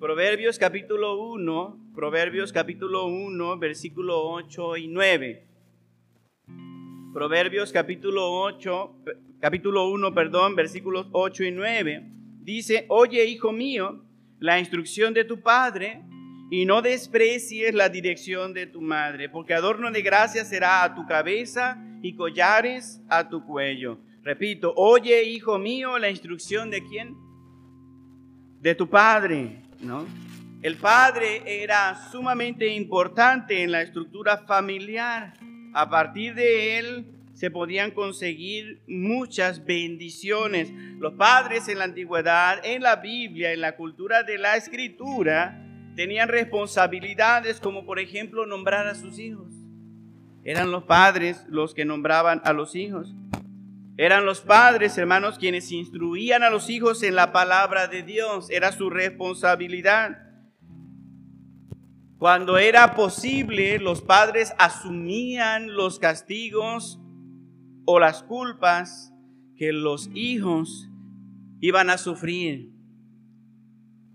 Proverbios 0.00 0.58
capítulo 0.58 1.22
1, 1.34 1.90
Proverbios 1.94 2.54
capítulo 2.54 3.04
1, 3.08 3.58
versículo 3.58 4.26
8 4.26 4.78
y 4.78 4.88
9. 4.88 5.46
Proverbios 7.12 7.72
capítulo 7.72 8.40
8, 8.40 8.96
capítulo 9.38 9.90
1, 9.90 10.14
perdón, 10.14 10.56
versículos 10.56 11.08
8 11.12 11.44
y 11.44 11.50
9. 11.50 12.16
Dice, 12.46 12.86
oye 12.90 13.24
hijo 13.24 13.50
mío, 13.50 14.04
la 14.38 14.60
instrucción 14.60 15.12
de 15.12 15.24
tu 15.24 15.40
padre 15.40 16.04
y 16.48 16.64
no 16.64 16.80
desprecies 16.80 17.74
la 17.74 17.88
dirección 17.88 18.54
de 18.54 18.68
tu 18.68 18.80
madre, 18.80 19.28
porque 19.28 19.52
adorno 19.52 19.90
de 19.90 20.00
gracia 20.00 20.44
será 20.44 20.84
a 20.84 20.94
tu 20.94 21.04
cabeza 21.06 21.76
y 22.02 22.14
collares 22.14 23.02
a 23.08 23.28
tu 23.28 23.44
cuello. 23.44 23.98
Repito, 24.22 24.72
oye, 24.76 25.24
hijo 25.24 25.58
mío, 25.58 25.98
la 25.98 26.08
instrucción 26.08 26.70
de 26.70 26.84
quién? 26.84 27.16
De 28.60 28.76
tu 28.76 28.88
padre, 28.88 29.62
¿no? 29.80 30.06
El 30.62 30.76
padre 30.76 31.42
era 31.44 31.96
sumamente 32.12 32.68
importante 32.68 33.64
en 33.64 33.72
la 33.72 33.82
estructura 33.82 34.38
familiar. 34.46 35.32
A 35.74 35.90
partir 35.90 36.36
de 36.36 36.78
él 36.78 37.15
se 37.36 37.50
podían 37.50 37.90
conseguir 37.90 38.82
muchas 38.88 39.66
bendiciones. 39.66 40.72
Los 40.98 41.12
padres 41.14 41.68
en 41.68 41.78
la 41.78 41.84
antigüedad, 41.84 42.64
en 42.64 42.82
la 42.82 42.96
Biblia, 42.96 43.52
en 43.52 43.60
la 43.60 43.76
cultura 43.76 44.22
de 44.22 44.38
la 44.38 44.56
escritura, 44.56 45.62
tenían 45.96 46.30
responsabilidades 46.30 47.60
como 47.60 47.84
por 47.84 47.98
ejemplo 47.98 48.46
nombrar 48.46 48.86
a 48.86 48.94
sus 48.94 49.18
hijos. 49.18 49.52
Eran 50.44 50.70
los 50.70 50.84
padres 50.84 51.44
los 51.48 51.74
que 51.74 51.84
nombraban 51.84 52.40
a 52.42 52.54
los 52.54 52.74
hijos. 52.74 53.14
Eran 53.98 54.24
los 54.24 54.40
padres, 54.40 54.96
hermanos, 54.96 55.38
quienes 55.38 55.70
instruían 55.72 56.42
a 56.42 56.48
los 56.48 56.70
hijos 56.70 57.02
en 57.02 57.16
la 57.16 57.32
palabra 57.32 57.86
de 57.86 58.02
Dios. 58.02 58.48
Era 58.48 58.72
su 58.72 58.88
responsabilidad. 58.88 60.22
Cuando 62.16 62.56
era 62.56 62.94
posible, 62.94 63.78
los 63.78 64.00
padres 64.00 64.54
asumían 64.58 65.74
los 65.74 65.98
castigos 65.98 66.98
o 67.86 67.98
las 67.98 68.22
culpas 68.22 69.14
que 69.56 69.72
los 69.72 70.10
hijos 70.12 70.90
iban 71.60 71.88
a 71.88 71.96
sufrir. 71.96 72.70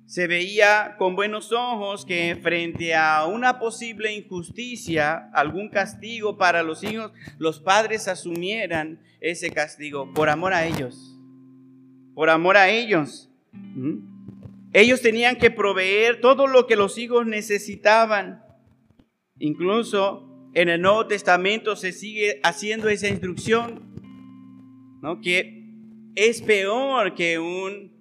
Se 0.05 0.27
veía 0.27 0.95
con 0.97 1.15
buenos 1.15 1.53
ojos 1.53 2.05
que 2.05 2.37
frente 2.43 2.93
a 2.93 3.25
una 3.25 3.59
posible 3.59 4.13
injusticia, 4.13 5.29
algún 5.33 5.69
castigo 5.69 6.37
para 6.37 6.63
los 6.63 6.83
hijos, 6.83 7.13
los 7.39 7.61
padres 7.61 8.09
asumieran 8.09 8.99
ese 9.21 9.51
castigo 9.51 10.13
por 10.13 10.29
amor 10.29 10.53
a 10.53 10.65
ellos. 10.65 11.17
Por 12.13 12.29
amor 12.29 12.57
a 12.57 12.69
ellos. 12.69 13.29
¿Mm? 13.53 14.11
Ellos 14.73 15.01
tenían 15.01 15.37
que 15.37 15.49
proveer 15.49 16.19
todo 16.19 16.45
lo 16.45 16.67
que 16.67 16.75
los 16.75 16.97
hijos 16.97 17.25
necesitaban. 17.25 18.43
Incluso 19.39 20.30
en 20.53 20.69
el 20.69 20.81
Nuevo 20.81 21.07
Testamento 21.07 21.75
se 21.75 21.91
sigue 21.91 22.39
haciendo 22.43 22.89
esa 22.89 23.07
instrucción, 23.07 23.81
¿no? 25.01 25.21
Que 25.21 25.65
es 26.15 26.41
peor 26.41 27.15
que 27.15 27.39
un 27.39 27.91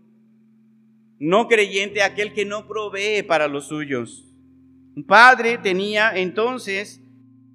no 1.18 1.48
creyente 1.48 2.02
aquel 2.02 2.32
que 2.32 2.44
no 2.44 2.66
provee 2.66 3.22
para 3.22 3.46
los 3.46 3.68
suyos. 3.68 4.26
Un 4.96 5.04
padre 5.04 5.58
tenía 5.58 6.12
entonces 6.16 7.00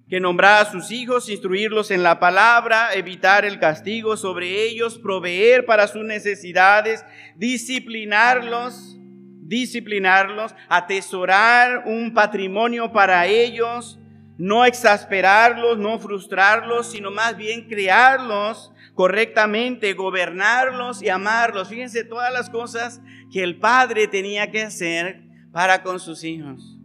que 0.07 0.19
nombrar 0.19 0.61
a 0.61 0.71
sus 0.71 0.91
hijos, 0.91 1.29
instruirlos 1.29 1.89
en 1.89 2.03
la 2.03 2.19
palabra, 2.19 2.93
evitar 2.93 3.43
el 3.43 3.59
castigo 3.59 4.17
sobre 4.17 4.63
ellos, 4.63 4.99
proveer 4.99 5.65
para 5.65 5.87
sus 5.87 6.05
necesidades, 6.05 7.03
disciplinarlos, 7.35 8.97
disciplinarlos, 9.41 10.55
atesorar 10.69 11.83
un 11.87 12.13
patrimonio 12.13 12.91
para 12.91 13.25
ellos, 13.25 13.99
no 14.37 14.65
exasperarlos, 14.65 15.77
no 15.77 15.97
frustrarlos, 15.99 16.91
sino 16.91 17.11
más 17.11 17.37
bien 17.37 17.67
crearlos 17.67 18.71
correctamente, 18.93 19.93
gobernarlos 19.93 21.01
y 21.01 21.09
amarlos. 21.09 21.69
Fíjense 21.69 22.03
todas 22.03 22.31
las 22.31 22.49
cosas 22.49 23.01
que 23.31 23.43
el 23.43 23.59
padre 23.59 24.07
tenía 24.07 24.49
que 24.51 24.63
hacer 24.63 25.23
para 25.51 25.83
con 25.83 25.99
sus 25.99 26.23
hijos. 26.23 26.79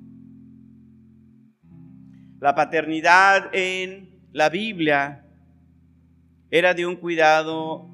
La 2.40 2.54
paternidad 2.54 3.54
en 3.54 4.19
la 4.33 4.49
Biblia 4.49 5.25
era 6.50 6.75
de 6.75 6.87
un 6.87 6.97
cuidado 6.97 7.88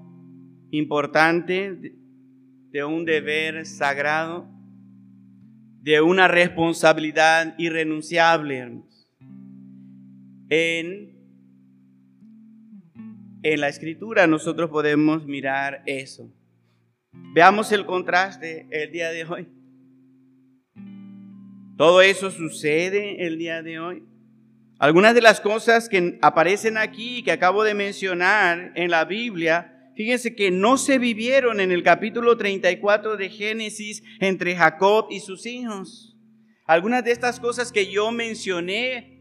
importante, 0.70 1.94
de 2.70 2.84
un 2.84 3.04
deber 3.04 3.66
sagrado, 3.66 4.48
de 5.82 6.00
una 6.00 6.28
responsabilidad 6.28 7.54
irrenunciable. 7.58 8.82
En 10.48 11.16
en 13.42 13.60
la 13.60 13.68
escritura 13.68 14.26
nosotros 14.26 14.70
podemos 14.70 15.24
mirar 15.24 15.84
eso. 15.86 16.28
Veamos 17.12 17.70
el 17.70 17.86
contraste 17.86 18.66
el 18.72 18.90
día 18.90 19.10
de 19.10 19.24
hoy. 19.24 19.48
Todo 21.76 22.00
eso 22.02 22.32
sucede 22.32 23.24
el 23.24 23.38
día 23.38 23.62
de 23.62 23.78
hoy. 23.78 24.02
Algunas 24.80 25.14
de 25.14 25.20
las 25.20 25.40
cosas 25.40 25.88
que 25.88 26.18
aparecen 26.22 26.76
aquí, 26.76 27.22
que 27.22 27.30
acabo 27.30 27.62
de 27.62 27.74
mencionar 27.74 28.72
en 28.74 28.90
la 28.90 29.04
Biblia, 29.04 29.92
fíjense 29.94 30.34
que 30.34 30.50
no 30.50 30.76
se 30.76 30.98
vivieron 30.98 31.60
en 31.60 31.70
el 31.70 31.84
capítulo 31.84 32.36
34 32.36 33.16
de 33.16 33.28
Génesis 33.28 34.02
entre 34.18 34.56
Jacob 34.56 35.06
y 35.08 35.20
sus 35.20 35.46
hijos. 35.46 36.16
Algunas 36.66 37.04
de 37.04 37.12
estas 37.12 37.38
cosas 37.38 37.70
que 37.70 37.92
yo 37.92 38.10
mencioné 38.10 39.15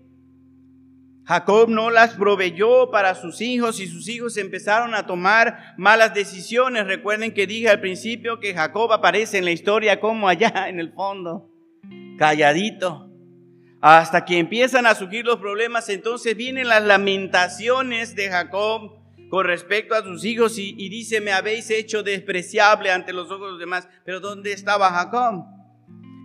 Jacob 1.25 1.69
no 1.69 1.89
las 1.89 2.13
proveyó 2.13 2.91
para 2.91 3.15
sus 3.15 3.41
hijos 3.41 3.79
y 3.79 3.87
sus 3.87 4.07
hijos 4.07 4.37
empezaron 4.37 4.93
a 4.93 5.07
tomar 5.07 5.73
malas 5.75 6.13
decisiones. 6.13 6.85
Recuerden 6.85 7.33
que 7.33 7.47
dije 7.47 7.69
al 7.69 7.79
principio 7.79 8.39
que 8.39 8.53
Jacob 8.53 8.93
aparece 8.93 9.39
en 9.39 9.45
la 9.45 9.51
historia 9.51 9.99
como 9.99 10.29
allá 10.29 10.53
en 10.67 10.79
el 10.79 10.93
fondo, 10.93 11.49
calladito. 12.19 13.09
Hasta 13.81 14.25
que 14.25 14.39
empiezan 14.39 14.85
a 14.85 14.95
surgir 14.95 15.25
los 15.25 15.37
problemas, 15.37 15.89
entonces 15.89 16.35
vienen 16.35 16.69
las 16.69 16.83
lamentaciones 16.83 18.15
de 18.15 18.29
Jacob 18.29 18.91
con 19.29 19.45
respecto 19.45 19.95
a 19.95 20.03
sus 20.03 20.23
hijos 20.25 20.57
y, 20.57 20.89
dice, 20.89 21.21
me 21.21 21.31
habéis 21.31 21.69
hecho 21.69 22.03
despreciable 22.03 22.91
ante 22.91 23.13
los 23.13 23.29
ojos 23.31 23.41
de 23.41 23.51
los 23.51 23.59
demás. 23.59 23.87
Pero 24.03 24.19
¿dónde 24.19 24.53
estaba 24.53 24.91
Jacob? 24.91 25.45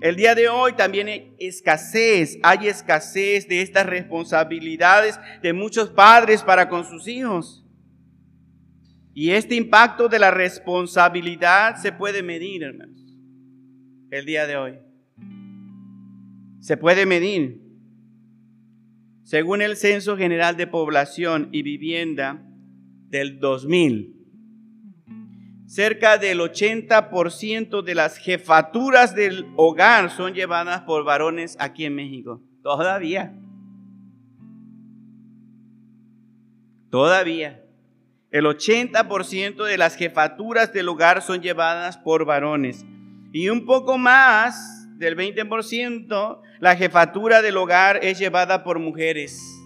El 0.01 0.17
día 0.17 0.35
de 0.35 0.49
hoy 0.49 0.73
también 0.73 1.09
hay 1.09 1.35
escasez, 1.39 2.39
hay 2.43 2.69
escasez 2.69 3.47
de 3.49 3.61
estas 3.61 3.85
responsabilidades 3.85 5.21
de 5.43 5.53
muchos 5.53 5.91
padres 5.91 6.43
para 6.43 6.71
con 6.71 6.85
sus 6.85 7.07
hijos. 7.07 7.67
Y 9.13 9.31
este 9.31 9.57
impacto 9.57 10.09
de 10.09 10.19
la 10.19 10.31
responsabilidad 10.31 11.77
se 11.77 11.93
puede 11.93 12.23
medir, 12.23 12.63
hermanos, 12.63 12.99
el 14.11 14.25
día 14.25 14.47
de 14.47 14.57
hoy. 14.57 14.79
Se 16.61 16.79
puede 16.79 17.05
medir. 17.05 17.61
Según 19.25 19.61
el 19.61 19.77
Censo 19.77 20.17
General 20.17 20.57
de 20.57 20.67
Población 20.67 21.51
y 21.53 21.63
Vivienda 21.63 22.43
del 23.09 23.39
2000, 23.39 24.20
cerca 25.71 26.19
del 26.19 26.41
80% 26.41 27.83
de 27.83 27.95
las 27.95 28.19
jefaturas 28.19 29.15
del 29.15 29.47
hogar 29.55 30.11
son 30.11 30.35
llevadas 30.35 30.81
por 30.81 31.05
varones 31.05 31.57
aquí 31.61 31.85
en 31.85 31.95
México. 31.95 32.43
Todavía. 32.61 33.33
Todavía. 36.91 37.65
El 38.33 38.47
80% 38.47 39.65
de 39.65 39.79
las 39.79 39.95
jefaturas 39.95 40.73
del 40.73 40.89
hogar 40.89 41.23
son 41.23 41.41
llevadas 41.41 41.99
por 41.99 42.25
varones. 42.25 42.85
Y 43.33 43.49
un 43.49 43.65
poco 43.65 43.97
más 43.97 44.89
del 44.99 45.17
20%, 45.17 46.41
la 46.59 46.75
jefatura 46.75 47.43
del 47.43 47.57
hogar 47.57 48.01
es 48.03 48.19
llevada 48.19 48.65
por 48.65 48.81
mujeres. 48.81 49.60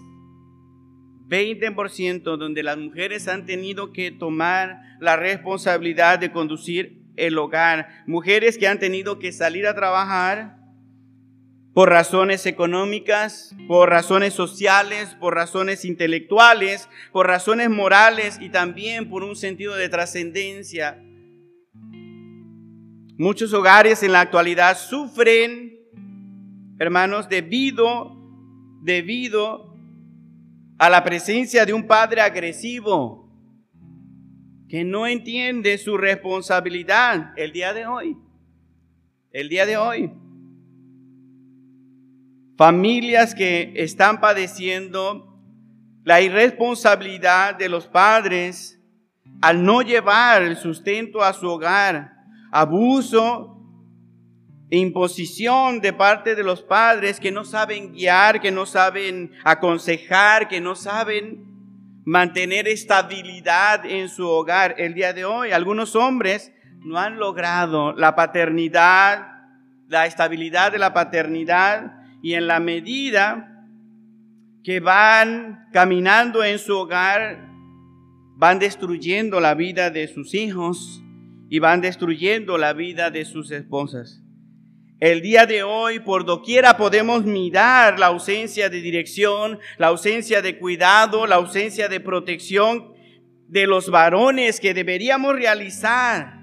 20% 1.27 2.37
donde 2.37 2.63
las 2.63 2.77
mujeres 2.77 3.27
han 3.27 3.45
tenido 3.45 3.91
que 3.91 4.11
tomar 4.11 4.81
la 4.99 5.15
responsabilidad 5.15 6.19
de 6.19 6.31
conducir 6.31 7.01
el 7.15 7.37
hogar. 7.37 8.03
Mujeres 8.05 8.57
que 8.57 8.67
han 8.67 8.79
tenido 8.79 9.19
que 9.19 9.31
salir 9.31 9.67
a 9.67 9.75
trabajar 9.75 10.57
por 11.73 11.89
razones 11.89 12.45
económicas, 12.45 13.53
por 13.67 13.89
razones 13.89 14.33
sociales, 14.33 15.17
por 15.19 15.35
razones 15.35 15.83
intelectuales, 15.83 16.87
por 17.11 17.27
razones 17.27 17.69
morales 17.69 18.37
y 18.39 18.49
también 18.49 19.09
por 19.09 19.23
un 19.23 19.35
sentido 19.35 19.75
de 19.75 19.89
trascendencia. 19.89 21.01
Muchos 23.17 23.53
hogares 23.53 24.03
en 24.03 24.13
la 24.13 24.21
actualidad 24.21 24.77
sufren, 24.77 25.77
hermanos, 26.79 27.27
debido, 27.29 28.15
debido 28.81 29.64
a 30.77 30.89
la 30.89 31.03
presencia 31.03 31.65
de 31.65 31.73
un 31.73 31.87
padre 31.87 32.21
agresivo 32.21 33.29
que 34.67 34.83
no 34.83 35.07
entiende 35.07 35.77
su 35.77 35.97
responsabilidad 35.97 37.31
el 37.37 37.51
día 37.51 37.73
de 37.73 37.85
hoy. 37.85 38.17
El 39.31 39.49
día 39.49 39.65
de 39.65 39.77
hoy. 39.77 40.11
Familias 42.57 43.35
que 43.35 43.73
están 43.75 44.19
padeciendo 44.19 45.35
la 46.03 46.21
irresponsabilidad 46.21 47.55
de 47.55 47.69
los 47.69 47.87
padres 47.87 48.79
al 49.41 49.63
no 49.63 49.81
llevar 49.81 50.43
el 50.43 50.55
sustento 50.55 51.21
a 51.23 51.33
su 51.33 51.47
hogar, 51.47 52.13
abuso 52.51 53.54
imposición 54.69 55.79
de 55.79 55.93
parte 55.93 56.35
de 56.35 56.43
los 56.43 56.61
padres 56.61 57.19
que 57.19 57.31
no 57.31 57.45
saben 57.45 57.93
guiar, 57.93 58.41
que 58.41 58.51
no 58.51 58.65
saben 58.65 59.31
aconsejar, 59.43 60.47
que 60.47 60.59
no 60.59 60.75
saben 60.75 61.45
mantener 62.05 62.67
estabilidad 62.67 63.85
en 63.85 64.09
su 64.09 64.27
hogar. 64.27 64.75
El 64.77 64.93
día 64.93 65.13
de 65.13 65.25
hoy 65.25 65.51
algunos 65.51 65.95
hombres 65.95 66.51
no 66.79 66.97
han 66.99 67.17
logrado 67.17 67.93
la 67.93 68.15
paternidad, 68.15 69.27
la 69.87 70.05
estabilidad 70.05 70.71
de 70.71 70.79
la 70.79 70.93
paternidad 70.93 71.93
y 72.21 72.33
en 72.33 72.47
la 72.47 72.59
medida 72.59 73.51
que 74.63 74.79
van 74.79 75.67
caminando 75.71 76.43
en 76.43 76.57
su 76.57 76.75
hogar, 76.75 77.47
van 78.35 78.57
destruyendo 78.57 79.39
la 79.39 79.53
vida 79.53 79.91
de 79.91 80.07
sus 80.07 80.33
hijos 80.33 81.03
y 81.49 81.59
van 81.59 81.81
destruyendo 81.81 82.57
la 82.57 82.73
vida 82.73 83.11
de 83.11 83.25
sus 83.25 83.51
esposas. 83.51 84.24
El 85.05 85.21
día 85.21 85.45
de 85.45 85.61
hoy, 85.61 85.99
por 85.99 86.25
doquiera 86.25 86.77
podemos 86.77 87.25
mirar 87.25 87.99
la 87.99 88.07
ausencia 88.07 88.71
de 88.71 88.81
dirección, 88.81 89.59
la 89.77 89.89
ausencia 89.89 90.41
de 90.41 90.57
cuidado, 90.57 91.27
la 91.27 91.35
ausencia 91.35 91.87
de 91.87 91.99
protección 91.99 92.91
de 93.47 93.67
los 93.67 93.91
varones 93.91 94.59
que 94.59 94.73
deberíamos 94.73 95.35
realizar 95.35 96.39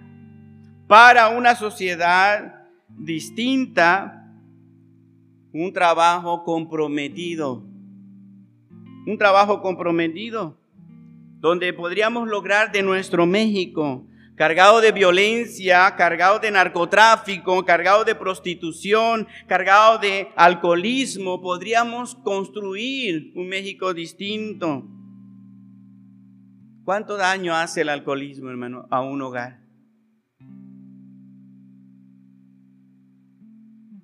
para 0.87 1.31
una 1.31 1.57
sociedad 1.57 2.55
distinta 2.89 4.33
un 5.53 5.73
trabajo 5.73 6.45
comprometido. 6.45 7.65
Un 9.09 9.19
trabajo 9.19 9.61
comprometido 9.61 10.57
donde 11.41 11.73
podríamos 11.73 12.29
lograr 12.29 12.71
de 12.71 12.85
nuestro 12.85 13.27
México, 13.27 14.07
cargado 14.35 14.81
de 14.81 14.93
violencia, 14.93 15.95
cargado 15.97 16.39
de 16.39 16.51
narcotráfico, 16.51 17.65
cargado 17.65 18.05
de 18.05 18.15
prostitución, 18.15 19.27
cargado 19.47 19.99
de 19.99 20.29
alcoholismo, 20.37 21.41
podríamos 21.41 22.15
construir 22.17 23.33
un 23.37 23.49
México 23.49 23.95
distinto. 23.95 24.89
¿Cuánto 26.85 27.17
daño 27.17 27.55
hace 27.55 27.83
el 27.83 27.91
alcoholismo, 27.91 28.51
hermano, 28.51 28.87
a 28.91 29.01
un 29.01 29.23
hogar? 29.23 29.63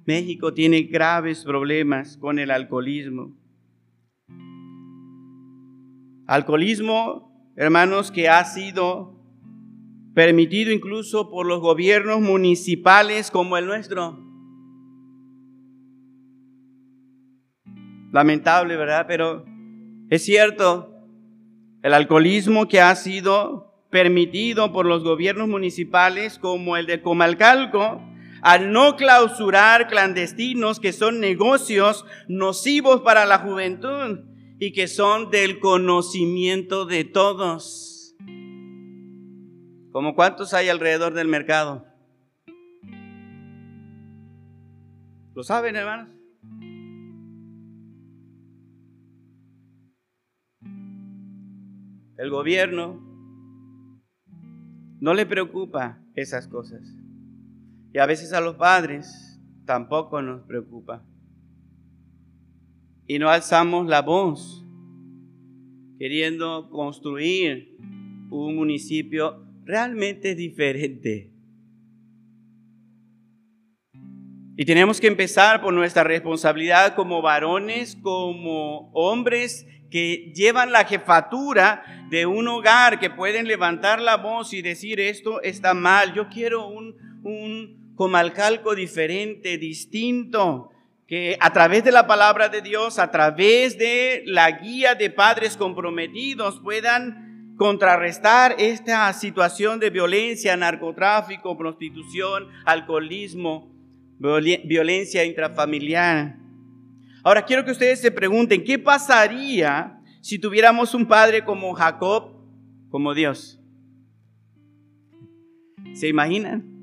México 0.07 0.55
tiene 0.55 0.83
graves 0.83 1.45
problemas 1.45 2.17
con 2.17 2.39
el 2.39 2.51
alcoholismo. 2.51 3.37
Alcoholismo, 6.27 7.53
hermanos, 7.57 8.11
que 8.11 8.29
ha 8.29 8.45
sido 8.45 9.18
permitido 10.19 10.73
incluso 10.73 11.31
por 11.31 11.47
los 11.47 11.61
gobiernos 11.61 12.21
municipales 12.21 13.31
como 13.31 13.57
el 13.57 13.67
nuestro. 13.67 14.19
Lamentable, 18.13 18.77
¿verdad? 18.77 19.05
Pero 19.07 19.45
es 20.11 20.25
cierto, 20.25 20.93
el 21.85 21.95
alcoholismo 21.95 22.67
que 22.67 22.81
ha 22.81 22.97
sido 22.97 23.87
permitido 23.93 24.73
por 24.73 24.87
los 24.87 25.05
gobiernos 25.05 25.47
municipales 25.47 26.41
como 26.41 26.77
el 26.77 26.87
de 26.87 27.01
Comalcalco, 27.01 28.03
al 28.43 28.73
no 28.73 28.97
clausurar 28.97 29.87
clandestinos 29.87 30.81
que 30.81 30.93
son 30.93 31.21
negocios 31.21 32.05
nocivos 32.27 33.03
para 33.03 33.25
la 33.25 33.39
juventud 33.39 34.19
y 34.59 34.73
que 34.73 34.89
son 34.89 35.31
del 35.31 35.61
conocimiento 35.61 36.87
de 36.87 37.05
todos. 37.05 37.88
¿Como 39.99 40.15
cuántos 40.15 40.55
hay 40.55 40.69
alrededor 40.69 41.13
del 41.13 41.27
mercado? 41.27 41.85
¿Lo 45.35 45.43
saben, 45.43 45.75
hermanos? 45.75 46.09
El 52.17 52.31
gobierno 52.31 53.01
no 55.01 55.15
le 55.15 55.27
preocupa 55.27 56.01
esas 56.15 56.47
cosas. 56.47 56.97
Y 57.93 57.99
a 57.99 58.07
veces 58.07 58.33
a 58.33 58.41
los 58.41 58.55
padres 58.55 59.43
tampoco 59.65 60.23
nos 60.23 60.43
preocupa. 60.43 61.05
Y 63.09 63.19
no 63.19 63.31
alzamos 63.31 63.89
la 63.89 64.03
voz 64.03 64.65
queriendo 65.99 66.71
construir 66.71 67.77
un 68.31 68.55
municipio 68.55 69.48
realmente 69.69 70.35
diferente. 70.35 71.31
Y 74.57 74.65
tenemos 74.65 74.99
que 74.99 75.07
empezar 75.07 75.61
por 75.61 75.75
nuestra 75.75 76.03
responsabilidad 76.05 76.95
como 76.95 77.21
varones, 77.21 77.97
como 78.03 78.91
hombres 78.95 79.67
que 79.91 80.33
llevan 80.35 80.73
la 80.73 80.85
jefatura 80.85 82.07
de 82.11 82.25
un 82.25 82.49
hogar, 82.49 82.99
que 82.99 83.11
pueden 83.11 83.47
levantar 83.47 84.01
la 84.01 84.17
voz 84.17 84.55
y 84.55 84.63
decir 84.63 85.01
esto 85.01 85.43
está 85.43 85.75
mal. 85.75 86.15
Yo 86.15 86.31
quiero 86.31 86.67
un, 86.67 86.97
un 87.23 87.93
comalcalco 87.95 88.75
diferente, 88.75 89.59
distinto, 89.59 90.71
que 91.07 91.37
a 91.41 91.53
través 91.53 91.85
de 91.85 91.93
la 91.93 92.07
palabra 92.07 92.49
de 92.49 92.63
Dios, 92.63 92.99
a 92.99 93.11
través 93.11 93.77
de 93.77 94.23
la 94.25 94.51
guía 94.51 94.95
de 94.95 95.11
padres 95.11 95.59
comprometidos, 95.59 96.59
puedan 96.61 97.28
contrarrestar 97.59 98.57
esta 98.59 99.13
situación 99.13 99.79
de 99.79 99.91
violencia, 99.91 100.57
narcotráfico, 100.57 101.59
prostitución, 101.59 102.49
alcoholismo, 102.65 103.71
violencia 104.19 105.27
intrafamiliar. 105.27 106.39
Ahora 107.23 107.45
quiero 107.45 107.67
que 107.67 107.73
ustedes 107.73 108.01
se 108.01 108.11
pregunten, 108.11 108.65
¿qué 108.65 108.79
pasaría 108.79 110.01
si 110.23 110.39
tuviéramos 110.39 110.95
un 110.95 111.07
padre 111.07 111.45
como 111.45 111.75
Jacob, 111.75 112.33
como 112.89 113.13
Dios? 113.13 113.61
¿Se 115.93 116.09
imaginan? 116.09 116.79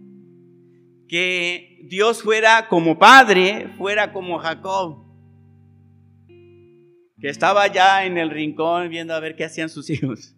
que 1.07 1.79
Dios 1.83 2.23
fuera 2.23 2.67
como 2.67 2.97
padre, 2.97 3.69
fuera 3.77 4.11
como 4.11 4.39
Jacob, 4.39 5.03
que 7.19 7.29
estaba 7.29 7.67
ya 7.67 8.05
en 8.05 8.17
el 8.17 8.29
rincón 8.29 8.89
viendo 8.89 9.13
a 9.13 9.19
ver 9.19 9.35
qué 9.35 9.45
hacían 9.45 9.69
sus 9.69 9.89
hijos, 9.89 10.34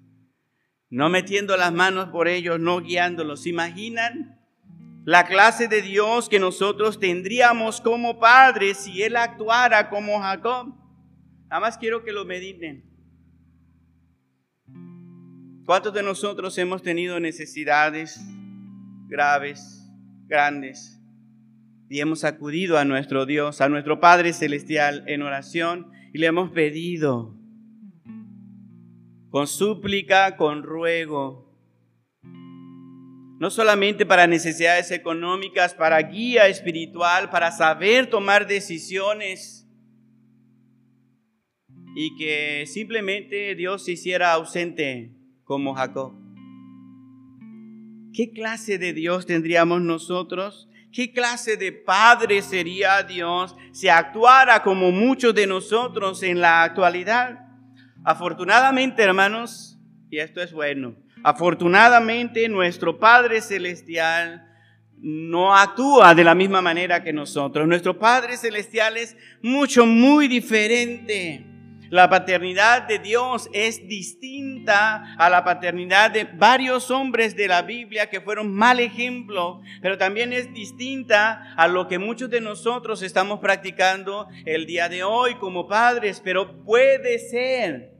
no 0.90 1.10
metiendo 1.10 1.58
las 1.58 1.74
manos 1.74 2.10
por 2.10 2.28
ellos, 2.28 2.60
no 2.60 2.82
guiándolos. 2.82 3.44
¿Se 3.44 3.50
imaginan 3.50 4.40
la 5.06 5.26
clase 5.26 5.68
de 5.68 5.82
Dios 5.82 6.30
que 6.30 6.40
nosotros 6.40 7.00
tendríamos 7.00 7.82
como 7.82 8.20
padres 8.20 8.78
si 8.78 9.04
Él 9.04 9.16
actuara 9.16 9.90
como 9.90 10.20
Jacob? 10.20 10.74
Nada 11.50 11.60
más 11.60 11.78
quiero 11.78 12.04
que 12.04 12.12
lo 12.12 12.26
mediten. 12.26 12.84
¿Cuántos 15.66 15.94
de 15.94 16.04
nosotros 16.04 16.58
hemos 16.58 16.82
tenido 16.82 17.20
necesidades 17.20 18.20
graves? 19.08 19.78
grandes. 20.28 21.02
Y 21.90 22.02
hemos 22.02 22.24
acudido 22.24 22.78
a 22.78 22.86
nuestro 22.86 23.26
Dios, 23.26 23.62
a 23.62 23.70
nuestro 23.70 24.00
Padre 24.00 24.34
Celestial 24.34 25.04
en 25.08 25.22
oración 25.22 25.92
y 26.14 26.20
le 26.20 26.28
hemos 26.28 26.52
pedido 26.52 27.37
con 29.30 29.48
súplica, 29.48 30.38
con 30.38 30.64
ruego, 30.64 31.48
no 33.40 33.52
solamente 33.52 34.06
para 34.06 34.26
necesidades 34.26 34.90
económicas, 34.92 35.74
para 35.74 36.02
guía 36.02 36.48
espiritual, 36.48 37.30
para 37.30 37.52
saber 37.52 38.10
tomar 38.10 38.48
decisiones 38.48 39.68
y 41.96 42.16
que 42.16 42.66
simplemente 42.66 43.54
Dios 43.56 43.86
se 43.86 43.94
hiciera 43.94 44.34
ausente 44.34 45.16
como 45.44 45.76
Jacob. 45.76 46.14
¿Qué 48.14 48.32
clase 48.32 48.80
de 48.80 48.94
Dios 48.94 49.28
tendríamos 49.28 49.82
nosotros? 49.82 50.68
¿Qué 50.92 51.12
clase 51.12 51.58
de 51.58 51.72
Padre 51.72 52.42
sería 52.42 53.04
Dios 53.04 53.56
si 53.72 53.88
actuara 53.88 54.64
como 54.64 54.92
muchos 54.92 55.36
de 55.36 55.46
nosotros 55.46 56.24
en 56.24 56.42
la 56.42 56.64
actualidad? 56.64 57.47
Afortunadamente, 58.08 59.04
hermanos, 59.04 59.78
y 60.10 60.20
esto 60.20 60.42
es 60.42 60.54
bueno, 60.54 60.96
afortunadamente 61.26 62.48
nuestro 62.48 62.98
Padre 62.98 63.42
Celestial 63.42 64.48
no 64.96 65.54
actúa 65.54 66.16
de 66.16 66.24
la 66.24 66.34
misma 66.34 66.62
manera 66.62 67.04
que 67.04 67.12
nosotros. 67.12 67.68
Nuestro 67.68 68.00
Padre 68.00 68.38
Celestial 68.38 68.96
es 68.96 69.18
mucho, 69.42 69.86
muy 69.86 70.30
diferente. 70.30 71.46
La 71.90 72.10
paternidad 72.10 72.84
de 72.84 73.00
Dios 73.00 73.50
es 73.52 73.86
distinta 73.90 75.14
a 75.18 75.30
la 75.30 75.44
paternidad 75.44 76.10
de 76.10 76.24
varios 76.24 76.90
hombres 76.90 77.36
de 77.36 77.50
la 77.50 77.62
Biblia 77.62 78.10
que 78.10 78.22
fueron 78.22 78.54
mal 78.54 78.80
ejemplo, 78.80 79.60
pero 79.82 79.98
también 79.98 80.32
es 80.32 80.54
distinta 80.54 81.54
a 81.58 81.68
lo 81.68 81.90
que 81.90 82.00
muchos 82.00 82.30
de 82.30 82.40
nosotros 82.40 83.02
estamos 83.02 83.42
practicando 83.42 84.30
el 84.46 84.66
día 84.66 84.88
de 84.88 85.04
hoy 85.04 85.36
como 85.36 85.68
padres, 85.68 86.22
pero 86.24 86.64
puede 86.64 87.20
ser 87.20 87.97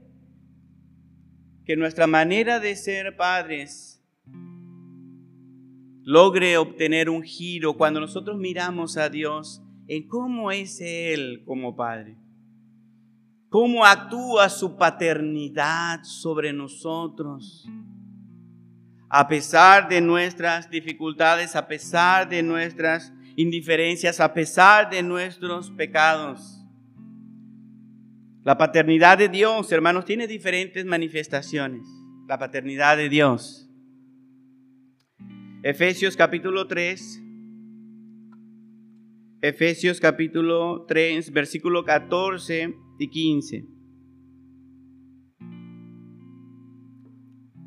que 1.68 1.76
nuestra 1.76 2.08
manera 2.08 2.58
de 2.58 2.74
ser 2.74 3.16
padres 3.16 4.02
logre 6.02 6.58
obtener 6.58 7.08
un 7.08 7.22
giro 7.22 7.76
cuando 7.76 8.00
nosotros 8.00 8.36
miramos 8.36 8.96
a 8.96 9.08
Dios 9.08 9.62
en 9.86 10.08
cómo 10.08 10.50
es 10.50 10.80
Él 10.80 11.44
como 11.46 11.76
Padre 11.76 12.16
cómo 13.48 13.84
actúa 13.84 14.48
su 14.48 14.76
paternidad 14.76 16.02
sobre 16.04 16.52
nosotros. 16.52 17.66
A 19.08 19.26
pesar 19.26 19.88
de 19.88 20.00
nuestras 20.00 20.68
dificultades, 20.70 21.56
a 21.56 21.66
pesar 21.66 22.28
de 22.28 22.42
nuestras 22.42 23.12
indiferencias, 23.36 24.20
a 24.20 24.34
pesar 24.34 24.90
de 24.90 25.02
nuestros 25.02 25.70
pecados. 25.70 26.57
La 28.48 28.56
paternidad 28.56 29.18
de 29.18 29.28
Dios, 29.28 29.70
hermanos, 29.72 30.06
tiene 30.06 30.26
diferentes 30.26 30.86
manifestaciones. 30.86 31.86
La 32.26 32.38
paternidad 32.38 32.96
de 32.96 33.10
Dios. 33.10 33.68
Efesios 35.62 36.16
capítulo 36.16 36.66
3. 36.66 37.22
Efesios 39.42 40.00
capítulo 40.00 40.86
3, 40.88 41.30
versículo 41.30 41.84
14 41.84 42.74
y 42.98 43.10
15. 43.10 43.66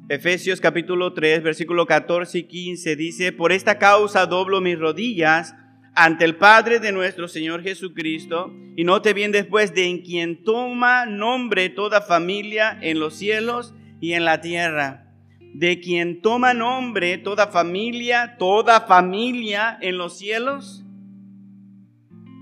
Efesios 0.09 0.59
capítulo 0.61 1.13
3, 1.13 1.43
versículo 1.43 1.85
14 1.85 2.39
y 2.39 2.43
15 2.47 2.95
dice, 2.95 3.31
por 3.31 3.51
esta 3.51 3.77
causa 3.77 4.25
doblo 4.25 4.61
mis 4.61 4.79
rodillas 4.79 5.53
ante 5.95 6.25
el 6.25 6.35
Padre 6.37 6.79
de 6.79 6.91
nuestro 6.91 7.27
Señor 7.27 7.63
Jesucristo, 7.63 8.53
y 8.75 8.83
note 8.83 9.13
bien 9.13 9.31
después, 9.31 9.73
de 9.73 9.85
en 9.85 10.01
quien 10.01 10.43
toma 10.43 11.05
nombre 11.05 11.69
toda 11.69 12.01
familia 12.01 12.77
en 12.81 12.99
los 12.99 13.15
cielos 13.15 13.73
y 13.99 14.13
en 14.13 14.23
la 14.23 14.39
tierra, 14.39 15.13
de 15.53 15.81
quien 15.81 16.21
toma 16.21 16.53
nombre 16.53 17.17
toda 17.17 17.47
familia, 17.47 18.37
toda 18.39 18.81
familia 18.81 19.77
en 19.81 19.97
los 19.97 20.17
cielos 20.17 20.83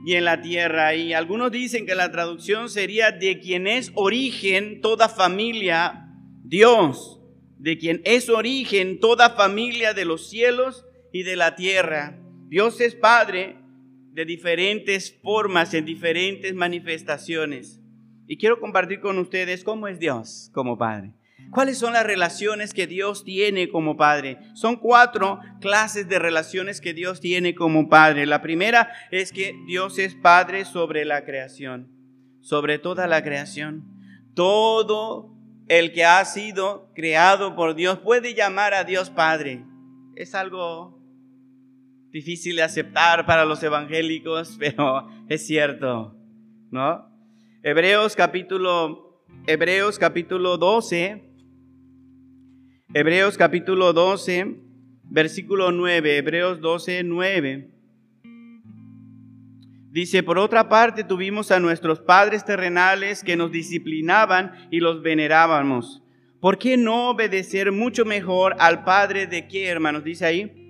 y 0.06 0.14
en 0.14 0.26
la 0.26 0.42
tierra. 0.42 0.94
Y 0.94 1.14
algunos 1.14 1.52
dicen 1.52 1.88
que 1.88 1.96
la 1.96 2.12
traducción 2.12 2.70
sería 2.70 3.12
de 3.12 3.40
quien 3.40 3.66
es 3.66 3.92
origen 3.96 4.82
toda 4.82 5.10
familia, 5.10 6.08
Dios, 6.44 7.20
de 7.58 7.80
quien 7.80 8.02
es 8.06 8.30
origen 8.30 9.00
toda 9.00 9.32
familia 9.32 9.96
de 9.96 10.06
los 10.06 10.30
cielos 10.30 10.86
y 11.12 11.24
de 11.24 11.36
la 11.36 11.56
tierra. 11.56 12.20
Dios 12.50 12.82
es 12.82 12.96
Padre 12.96 13.58
de 14.14 14.26
diferentes 14.26 15.16
formas, 15.22 15.76
en 15.76 15.86
diferentes 15.86 16.56
manifestaciones. 16.56 17.80
Y 18.28 18.38
quiero 18.38 18.60
compartir 18.60 19.02
con 19.02 19.20
ustedes 19.20 19.64
cómo 19.64 19.88
es 19.88 20.00
Dios 20.00 20.50
como 20.52 20.76
Padre. 20.76 21.14
¿Cuáles 21.52 21.78
son 21.78 21.94
las 21.94 22.08
relaciones 22.08 22.74
que 22.74 22.88
Dios 22.88 23.24
tiene 23.24 23.70
como 23.70 23.98
Padre? 23.98 24.40
Son 24.56 24.78
cuatro 24.78 25.40
clases 25.62 26.10
de 26.10 26.18
relaciones 26.18 26.82
que 26.82 26.96
Dios 26.96 27.22
tiene 27.22 27.54
como 27.54 27.88
Padre. 27.88 28.26
La 28.26 28.42
primera 28.42 28.90
es 29.12 29.32
que 29.32 29.56
Dios 29.68 30.00
es 30.00 30.16
Padre 30.16 30.66
sobre 30.66 31.06
la 31.06 31.26
creación, 31.26 31.88
sobre 32.42 32.80
toda 32.80 33.06
la 33.06 33.24
creación. 33.24 33.86
Todo 34.34 35.36
el 35.68 35.92
que 35.92 36.04
ha 36.04 36.26
sido 36.26 36.92
creado 36.96 37.56
por 37.56 37.76
Dios 37.76 38.00
puede 38.00 38.34
llamar 38.34 38.74
a 38.74 38.86
Dios 38.86 39.12
Padre. 39.12 39.64
Es 40.16 40.34
algo 40.34 40.99
difícil 42.12 42.56
de 42.56 42.64
aceptar 42.64 43.26
para 43.26 43.46
los 43.46 43.62
evangélicos, 43.64 44.56
pero 44.60 45.08
es 45.28 45.46
cierto, 45.46 46.16
¿no? 46.72 47.08
Hebreos 47.64 48.16
capítulo, 48.16 49.24
Hebreos 49.46 50.00
capítulo 50.00 50.58
12 50.58 51.30
Hebreos 52.92 53.38
capítulo 53.38 53.94
12, 53.94 54.56
versículo 55.04 55.72
9, 55.72 56.18
Hebreos 56.18 56.60
12, 56.60 57.04
9. 57.04 57.70
Dice, 59.92 60.24
por 60.24 60.40
otra 60.40 60.70
parte 60.70 61.04
tuvimos 61.04 61.52
a 61.52 61.60
nuestros 61.60 62.00
padres 62.00 62.44
terrenales 62.46 63.24
que 63.24 63.36
nos 63.36 63.52
disciplinaban 63.52 64.54
y 64.72 64.80
los 64.80 65.04
venerábamos. 65.04 66.02
¿Por 66.42 66.58
qué 66.58 66.78
no 66.78 67.12
obedecer 67.12 67.72
mucho 67.72 68.06
mejor 68.06 68.56
al 68.58 68.84
Padre 68.84 69.28
de 69.28 69.48
qué, 69.48 69.68
hermanos? 69.68 70.04
Dice 70.04 70.26
ahí. 70.26 70.69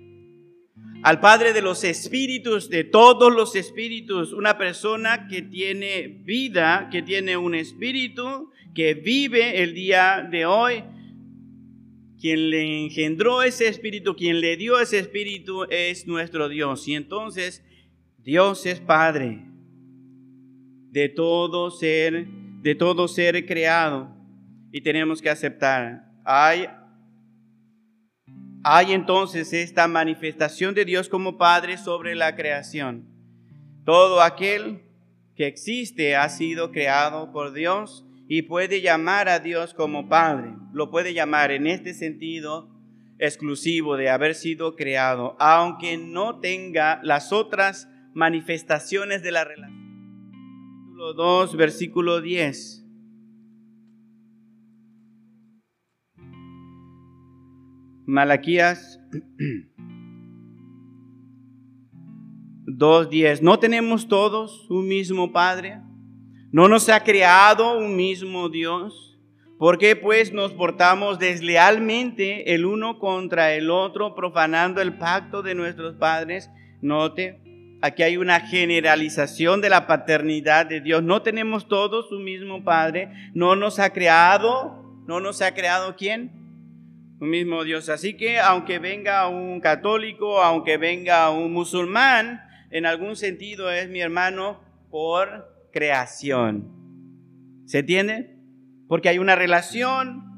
Al 1.02 1.20
Padre 1.20 1.52
de 1.52 1.62
los 1.62 1.82
espíritus, 1.84 2.68
de 2.68 2.84
todos 2.84 3.32
los 3.32 3.56
espíritus. 3.56 4.32
Una 4.32 4.58
persona 4.58 5.28
que 5.28 5.42
tiene 5.42 6.08
vida, 6.08 6.88
que 6.92 7.02
tiene 7.02 7.36
un 7.36 7.54
espíritu, 7.54 8.50
que 8.74 8.94
vive 8.94 9.62
el 9.62 9.74
día 9.74 10.26
de 10.30 10.46
hoy 10.46 10.84
quien 12.20 12.50
le 12.50 12.84
engendró 12.84 13.42
ese 13.42 13.66
espíritu, 13.66 14.14
quien 14.14 14.40
le 14.40 14.58
dio 14.58 14.78
ese 14.78 14.98
espíritu 14.98 15.64
es 15.70 16.06
nuestro 16.06 16.50
Dios. 16.50 16.86
Y 16.86 16.94
entonces 16.94 17.64
Dios 18.18 18.66
es 18.66 18.78
Padre 18.78 19.42
de 20.90 21.08
todo 21.08 21.70
ser, 21.70 22.26
de 22.26 22.74
todo 22.74 23.08
ser 23.08 23.46
creado. 23.46 24.14
Y 24.70 24.82
tenemos 24.82 25.22
que 25.22 25.30
aceptar. 25.30 26.12
Hay, 26.24 26.66
hay 28.62 28.92
entonces 28.92 29.52
esta 29.52 29.88
manifestación 29.88 30.74
de 30.74 30.84
Dios 30.84 31.08
como 31.08 31.38
Padre 31.38 31.78
sobre 31.78 32.14
la 32.14 32.36
creación. 32.36 33.06
Todo 33.84 34.20
aquel 34.22 34.82
que 35.34 35.46
existe 35.46 36.16
ha 36.16 36.28
sido 36.28 36.70
creado 36.70 37.32
por 37.32 37.52
Dios 37.52 38.04
y 38.28 38.42
puede 38.42 38.82
llamar 38.82 39.28
a 39.28 39.38
Dios 39.38 39.72
como 39.72 40.08
Padre. 40.08 40.52
Lo 40.72 40.90
puede 40.90 41.14
llamar 41.14 41.50
en 41.50 41.66
este 41.66 41.94
sentido 41.94 42.68
exclusivo 43.18 43.96
de 43.96 44.10
haber 44.10 44.34
sido 44.34 44.76
creado, 44.76 45.36
aunque 45.38 45.96
no 45.96 46.40
tenga 46.40 47.00
las 47.02 47.32
otras 47.32 47.88
manifestaciones 48.14 49.22
de 49.22 49.32
la 49.32 49.44
relación. 49.44 49.80
Capítulo 50.84 51.14
2, 51.14 51.56
versículo 51.56 52.20
10. 52.20 52.79
Malaquías 58.10 59.00
2.10. 62.66 63.40
¿No 63.40 63.60
tenemos 63.60 64.08
todos 64.08 64.68
un 64.68 64.88
mismo 64.88 65.32
Padre? 65.32 65.78
¿No 66.50 66.66
nos 66.66 66.88
ha 66.88 67.04
creado 67.04 67.78
un 67.78 67.94
mismo 67.94 68.48
Dios? 68.48 69.16
¿Por 69.60 69.78
qué 69.78 69.94
pues 69.94 70.32
nos 70.32 70.52
portamos 70.52 71.20
deslealmente 71.20 72.52
el 72.52 72.66
uno 72.66 72.98
contra 72.98 73.54
el 73.54 73.70
otro, 73.70 74.16
profanando 74.16 74.82
el 74.82 74.98
pacto 74.98 75.42
de 75.42 75.54
nuestros 75.54 75.94
padres? 75.94 76.50
Note, 76.82 77.40
aquí 77.80 78.02
hay 78.02 78.16
una 78.16 78.40
generalización 78.40 79.60
de 79.60 79.70
la 79.70 79.86
paternidad 79.86 80.66
de 80.66 80.80
Dios. 80.80 81.04
No 81.04 81.22
tenemos 81.22 81.68
todos 81.68 82.10
un 82.10 82.24
mismo 82.24 82.64
Padre. 82.64 83.08
No 83.34 83.54
nos 83.54 83.78
ha 83.78 83.92
creado, 83.92 84.82
no 85.06 85.20
nos 85.20 85.42
ha 85.42 85.54
creado 85.54 85.94
quién? 85.94 86.39
Un 87.20 87.28
mismo 87.28 87.64
Dios. 87.64 87.90
Así 87.90 88.14
que 88.16 88.40
aunque 88.40 88.78
venga 88.78 89.28
un 89.28 89.60
católico, 89.60 90.42
aunque 90.42 90.78
venga 90.78 91.28
un 91.28 91.52
musulmán, 91.52 92.40
en 92.70 92.86
algún 92.86 93.14
sentido 93.14 93.70
es 93.70 93.90
mi 93.90 94.00
hermano 94.00 94.60
por 94.90 95.68
creación. 95.70 96.72
¿Se 97.66 97.80
entiende? 97.80 98.36
Porque 98.88 99.10
hay 99.10 99.18
una 99.18 99.36
relación 99.36 100.30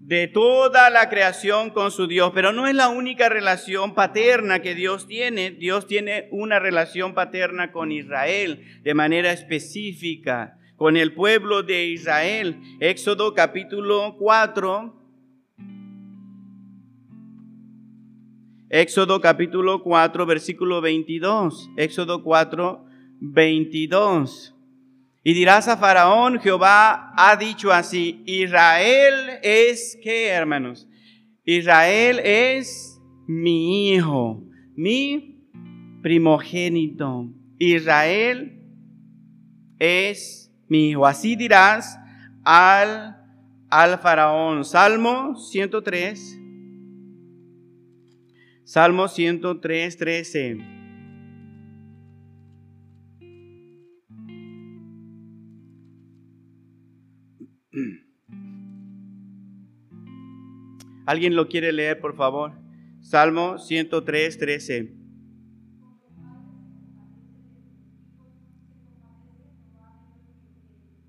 de 0.00 0.26
toda 0.26 0.90
la 0.90 1.08
creación 1.08 1.70
con 1.70 1.92
su 1.92 2.08
Dios, 2.08 2.32
pero 2.34 2.52
no 2.52 2.66
es 2.66 2.74
la 2.74 2.88
única 2.88 3.28
relación 3.28 3.94
paterna 3.94 4.60
que 4.60 4.74
Dios 4.74 5.06
tiene. 5.06 5.52
Dios 5.52 5.86
tiene 5.86 6.28
una 6.32 6.58
relación 6.58 7.14
paterna 7.14 7.70
con 7.70 7.92
Israel 7.92 8.64
de 8.82 8.94
manera 8.94 9.30
específica, 9.30 10.58
con 10.76 10.96
el 10.96 11.14
pueblo 11.14 11.62
de 11.62 11.86
Israel. 11.86 12.58
Éxodo 12.80 13.34
capítulo 13.34 14.16
4. 14.18 14.97
Éxodo 18.70 19.20
capítulo 19.22 19.82
4, 19.82 20.26
versículo 20.26 20.82
22. 20.82 21.70
Éxodo 21.78 22.22
4, 22.22 22.84
22. 23.20 24.54
Y 25.24 25.32
dirás 25.32 25.68
a 25.68 25.78
Faraón, 25.78 26.38
Jehová 26.38 27.12
ha 27.16 27.36
dicho 27.36 27.72
así, 27.72 28.22
Israel 28.26 29.38
es 29.42 29.98
qué, 30.02 30.28
hermanos? 30.28 30.86
Israel 31.44 32.20
es 32.22 33.00
mi 33.26 33.94
hijo, 33.94 34.44
mi 34.74 35.46
primogénito. 36.02 37.26
Israel 37.58 38.62
es 39.78 40.52
mi 40.68 40.90
hijo. 40.90 41.06
Así 41.06 41.36
dirás 41.36 41.98
al, 42.44 43.16
al 43.70 43.98
Faraón. 43.98 44.62
Salmo 44.64 45.36
103. 45.36 46.38
Salmo 48.68 49.08
103, 49.08 49.96
13. 49.96 50.58
¿Alguien 61.06 61.34
lo 61.34 61.48
quiere 61.48 61.72
leer, 61.72 61.98
por 61.98 62.14
favor? 62.14 62.52
Salmo 63.00 63.56
103, 63.56 64.36
13. 64.36 64.94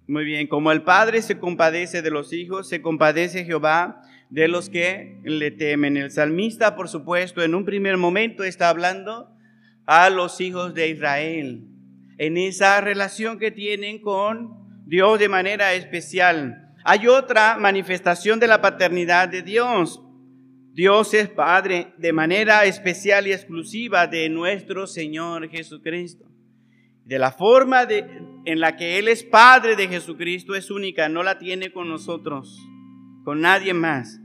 Muy 0.07 0.23
bien, 0.23 0.47
como 0.47 0.71
el 0.71 0.83
Padre 0.83 1.21
se 1.21 1.37
compadece 1.37 2.01
de 2.01 2.09
los 2.09 2.31
hijos, 2.31 2.69
se 2.69 2.81
compadece 2.81 3.43
Jehová 3.43 4.01
de 4.29 4.47
los 4.47 4.69
que 4.69 5.19
le 5.23 5.51
temen. 5.51 5.97
El 5.97 6.11
salmista, 6.11 6.75
por 6.75 6.87
supuesto, 6.87 7.41
en 7.41 7.55
un 7.55 7.65
primer 7.65 7.97
momento 7.97 8.43
está 8.43 8.69
hablando 8.69 9.29
a 9.85 10.09
los 10.09 10.39
hijos 10.39 10.73
de 10.73 10.89
Israel, 10.89 11.65
en 12.17 12.37
esa 12.37 12.79
relación 12.79 13.39
que 13.39 13.51
tienen 13.51 13.99
con 13.99 14.85
Dios 14.85 15.19
de 15.19 15.29
manera 15.29 15.73
especial. 15.73 16.73
Hay 16.83 17.07
otra 17.07 17.57
manifestación 17.57 18.39
de 18.39 18.47
la 18.47 18.61
paternidad 18.61 19.29
de 19.29 19.41
Dios. 19.41 20.01
Dios 20.73 21.13
es 21.13 21.27
Padre 21.29 21.93
de 21.97 22.13
manera 22.13 22.65
especial 22.65 23.27
y 23.27 23.33
exclusiva 23.33 24.07
de 24.07 24.29
nuestro 24.29 24.87
Señor 24.87 25.49
Jesucristo. 25.49 26.25
De 27.03 27.17
la 27.17 27.31
forma 27.31 27.87
en 28.45 28.59
la 28.59 28.77
que 28.77 28.99
Él 28.99 29.07
es 29.07 29.23
Padre 29.23 29.75
de 29.75 29.87
Jesucristo 29.87 30.53
es 30.53 30.69
única, 30.69 31.09
no 31.09 31.23
la 31.23 31.39
tiene 31.39 31.71
con 31.73 31.89
nosotros, 31.89 32.59
con 33.29 33.41
nadie 33.41 33.75
más. 33.75 34.19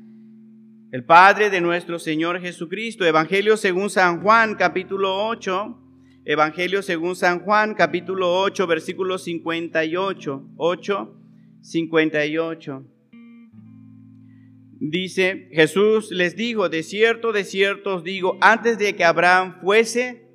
el 0.91 1.05
Padre 1.05 1.51
de 1.51 1.61
nuestro 1.61 1.99
Señor 1.99 2.41
Jesucristo. 2.41 3.05
Evangelio 3.05 3.59
según 3.59 3.91
San 3.91 4.23
Juan, 4.23 4.55
capítulo 4.55 5.27
8. 5.27 5.79
Evangelio 6.25 6.81
según 6.81 7.15
San 7.15 7.41
Juan, 7.41 7.75
capítulo 7.75 8.41
8, 8.41 8.67
versículo 8.67 9.19
58. 9.19 10.43
8, 10.57 11.17
58. 11.61 12.87
Dice, 14.81 15.51
Jesús 15.53 16.11
les 16.11 16.35
dijo, 16.35 16.71
de 16.71 16.83
cierto, 16.83 17.33
de 17.33 17.45
cierto 17.45 17.97
os 17.97 18.05
digo, 18.05 18.39
antes 18.41 18.79
de 18.79 18.97
que 18.97 19.05
Abraham 19.05 19.61
fuese, 19.61 20.31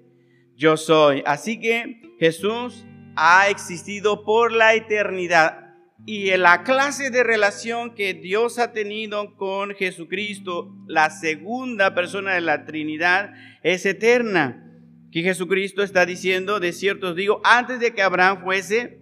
yo 0.55 0.77
soy. 0.77 1.23
Así 1.25 1.59
que 1.59 2.03
Jesús 2.19 2.85
ha 3.15 3.49
existido 3.49 4.23
por 4.23 4.51
la 4.51 4.75
eternidad. 4.75 5.68
Y 6.05 6.35
la 6.37 6.63
clase 6.63 7.11
de 7.11 7.23
relación 7.23 7.93
que 7.93 8.13
Dios 8.13 8.57
ha 8.57 8.71
tenido 8.71 9.35
con 9.35 9.75
Jesucristo, 9.75 10.75
la 10.87 11.09
segunda 11.09 11.93
persona 11.93 12.33
de 12.33 12.41
la 12.41 12.65
Trinidad, 12.65 13.33
es 13.63 13.85
eterna. 13.85 14.65
Que 15.11 15.21
Jesucristo 15.21 15.83
está 15.83 16.05
diciendo, 16.05 16.59
de 16.59 16.71
cierto 16.71 17.09
os 17.09 17.15
digo, 17.15 17.41
antes 17.43 17.79
de 17.79 17.93
que 17.93 18.01
Abraham 18.01 18.43
fuese, 18.43 19.01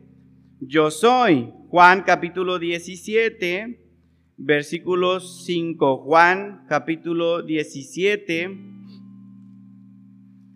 yo 0.60 0.92
soy. 0.92 1.52
Juan 1.70 2.04
capítulo 2.04 2.60
17, 2.60 3.80
versículo 4.38 5.20
5. 5.20 5.98
Juan 6.04 6.66
capítulo 6.68 7.42
17, 7.42 8.58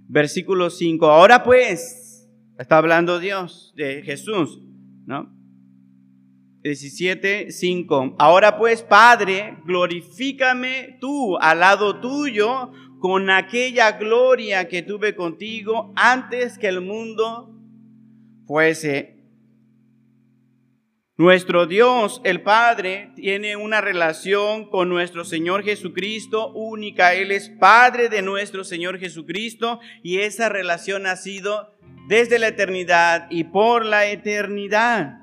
versículo 0.07 0.69
5. 0.69 1.05
Ahora 1.05 1.43
pues, 1.43 2.29
está 2.57 2.77
hablando 2.77 3.19
Dios 3.19 3.73
de 3.75 4.01
Jesús, 4.03 4.61
¿no? 5.05 5.40
17, 6.63 7.51
5. 7.51 8.15
Ahora 8.19 8.57
pues, 8.57 8.83
Padre, 8.83 9.57
glorifícame 9.65 10.97
tú 10.99 11.37
al 11.37 11.59
lado 11.59 11.99
tuyo 11.99 12.71
con 12.99 13.31
aquella 13.31 13.93
gloria 13.93 14.67
que 14.67 14.83
tuve 14.83 15.15
contigo 15.15 15.91
antes 15.95 16.59
que 16.59 16.67
el 16.67 16.81
mundo 16.81 17.51
fuese. 18.45 19.17
Nuestro 21.17 21.67
Dios, 21.67 22.21
el 22.23 22.41
Padre, 22.41 23.11
tiene 23.15 23.55
una 23.55 23.81
relación 23.81 24.69
con 24.69 24.89
nuestro 24.89 25.23
Señor 25.23 25.63
Jesucristo 25.63 26.51
única. 26.53 27.13
Él 27.13 27.31
es 27.31 27.49
Padre 27.49 28.09
de 28.09 28.21
nuestro 28.21 28.63
Señor 28.63 28.99
Jesucristo 28.99 29.79
y 30.03 30.19
esa 30.19 30.49
relación 30.49 31.05
ha 31.05 31.15
sido 31.15 31.75
desde 32.07 32.39
la 32.39 32.47
eternidad 32.47 33.27
y 33.29 33.45
por 33.45 33.85
la 33.85 34.07
eternidad. 34.07 35.20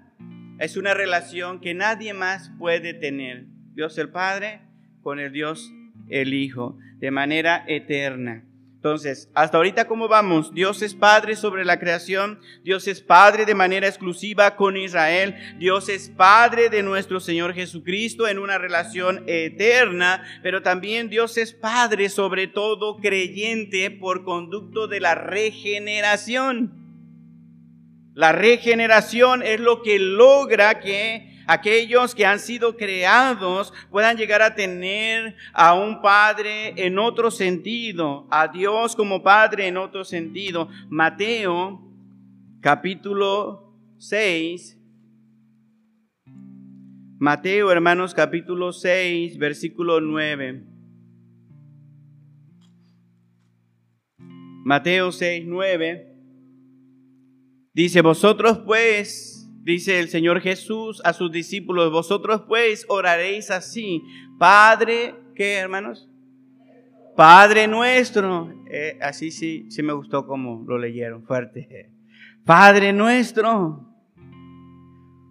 Es 0.59 0.77
una 0.77 0.92
relación 0.92 1.61
que 1.61 1.75
nadie 1.75 2.14
más 2.14 2.51
puede 2.59 2.92
tener. 2.92 3.47
Dios 3.75 3.97
el 3.99 4.09
Padre 4.09 4.61
con 5.03 5.21
el 5.21 5.33
Dios 5.33 5.73
el 6.09 6.35
Hijo, 6.35 6.77
de 6.99 7.11
manera 7.11 7.64
eterna. 7.68 8.44
Entonces, 8.75 9.29
hasta 9.35 9.57
ahorita, 9.57 9.87
¿cómo 9.87 10.07
vamos? 10.07 10.55
Dios 10.55 10.83
es 10.83 10.94
Padre 10.94 11.35
sobre 11.35 11.64
la 11.64 11.81
creación, 11.81 12.40
Dios 12.62 12.87
es 12.87 13.01
Padre 13.01 13.44
de 13.44 13.55
manera 13.55 13.88
exclusiva 13.88 14.55
con 14.55 14.77
Israel, 14.77 15.35
Dios 15.59 15.88
es 15.88 16.09
Padre 16.11 16.71
de 16.71 16.85
nuestro 16.85 17.18
Señor 17.18 17.55
Jesucristo 17.55 18.29
en 18.29 18.38
una 18.38 18.57
relación 18.57 19.25
eterna, 19.27 20.23
pero 20.44 20.62
también 20.62 21.09
Dios 21.09 21.38
es 21.38 21.53
Padre 21.53 22.09
sobre 22.09 22.47
todo 22.47 22.99
creyente 22.99 23.90
por 23.90 24.25
conducto 24.25 24.87
de 24.87 25.01
la 25.01 25.16
regeneración. 25.16 26.88
La 28.18 28.33
regeneración 28.33 29.44
es 29.44 29.61
lo 29.61 29.81
que 29.81 30.00
logra 30.00 30.81
que 30.81 31.38
aquellos 31.46 32.16
que 32.16 32.26
han 32.26 32.40
sido 32.40 32.76
creados 32.76 33.72
puedan 33.92 34.16
llegar 34.16 34.42
a 34.42 34.57
tener 34.57 35.37
a 35.52 35.74
un 35.74 36.02
Padre 36.02 36.74
en 36.85 36.98
otro 36.98 37.31
sentido, 37.31 38.26
a 38.28 38.48
Dios 38.48 38.96
como 38.96 39.22
Padre 39.22 39.68
en 39.68 39.76
otro 39.76 40.04
sentido. 40.04 40.68
Mateo 40.88 41.81
capítulo 42.61 43.72
6. 43.98 44.76
Mateo, 47.20 47.70
hermanos, 47.70 48.14
capítulo 48.14 48.72
6, 48.72 49.38
versículo 49.38 50.00
9. 50.00 50.64
Mateo 54.64 55.12
6, 55.12 55.44
9. 55.46 56.08
Dice, 57.79 58.03
vosotros 58.03 58.59
pues, 58.67 59.49
dice 59.62 60.01
el 60.01 60.09
Señor 60.09 60.41
Jesús 60.41 61.01
a 61.05 61.12
sus 61.12 61.31
discípulos, 61.31 61.93
vosotros 61.93 62.43
pues 62.49 62.85
oraréis 62.88 63.53
así, 63.53 64.03
Padre, 64.37 65.14
¿qué 65.37 65.55
hermanos? 65.55 66.11
Padre 67.14 67.69
nuestro, 67.69 68.53
eh, 68.69 68.99
así 69.01 69.31
sí, 69.31 69.67
sí 69.71 69.85
me 69.85 69.93
gustó 69.93 70.27
como 70.27 70.64
lo 70.67 70.77
leyeron 70.77 71.23
fuerte. 71.23 71.93
Padre 72.45 72.93
nuestro, 72.93 73.88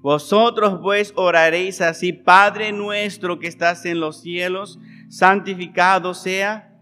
vosotros 0.01 0.79
pues 0.81 1.11
oraréis 1.17 1.81
así, 1.81 2.13
Padre 2.13 2.71
nuestro 2.71 3.39
que 3.39 3.47
estás 3.47 3.85
en 3.85 3.99
los 3.99 4.21
cielos, 4.21 4.79
santificado 5.09 6.13
sea 6.13 6.73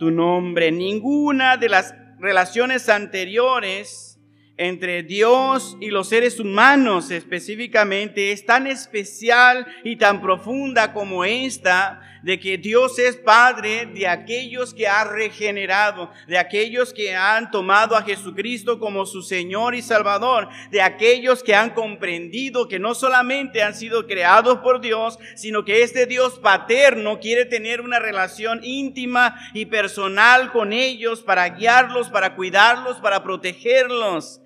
tu 0.00 0.10
nombre. 0.10 0.72
Ninguna 0.72 1.56
de 1.58 1.68
las 1.68 1.94
relaciones 2.18 2.88
anteriores 2.88 4.15
entre 4.58 5.02
Dios 5.02 5.76
y 5.80 5.90
los 5.90 6.08
seres 6.08 6.40
humanos 6.40 7.10
específicamente 7.10 8.32
es 8.32 8.46
tan 8.46 8.66
especial 8.66 9.66
y 9.84 9.96
tan 9.96 10.22
profunda 10.22 10.92
como 10.92 11.24
esta, 11.24 12.00
de 12.22 12.40
que 12.40 12.58
Dios 12.58 12.98
es 12.98 13.16
Padre 13.16 13.86
de 13.86 14.08
aquellos 14.08 14.74
que 14.74 14.88
ha 14.88 15.04
regenerado, 15.04 16.10
de 16.26 16.38
aquellos 16.38 16.92
que 16.92 17.14
han 17.14 17.50
tomado 17.50 17.94
a 17.94 18.02
Jesucristo 18.02 18.80
como 18.80 19.06
su 19.06 19.22
Señor 19.22 19.74
y 19.74 19.82
Salvador, 19.82 20.48
de 20.70 20.82
aquellos 20.82 21.42
que 21.42 21.54
han 21.54 21.70
comprendido 21.70 22.66
que 22.66 22.78
no 22.78 22.94
solamente 22.94 23.62
han 23.62 23.74
sido 23.74 24.06
creados 24.06 24.58
por 24.58 24.80
Dios, 24.80 25.18
sino 25.36 25.64
que 25.64 25.82
este 25.82 26.06
Dios 26.06 26.38
paterno 26.40 27.20
quiere 27.20 27.44
tener 27.44 27.80
una 27.80 27.98
relación 27.98 28.60
íntima 28.64 29.36
y 29.52 29.66
personal 29.66 30.50
con 30.50 30.72
ellos 30.72 31.22
para 31.22 31.48
guiarlos, 31.50 32.08
para 32.08 32.34
cuidarlos, 32.34 32.96
para 32.96 33.22
protegerlos 33.22 34.40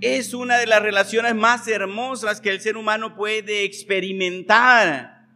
es 0.00 0.34
una 0.34 0.58
de 0.58 0.66
las 0.66 0.82
relaciones 0.82 1.34
más 1.34 1.66
hermosas 1.68 2.40
que 2.40 2.50
el 2.50 2.60
ser 2.60 2.76
humano 2.76 3.14
puede 3.16 3.64
experimentar. 3.64 5.26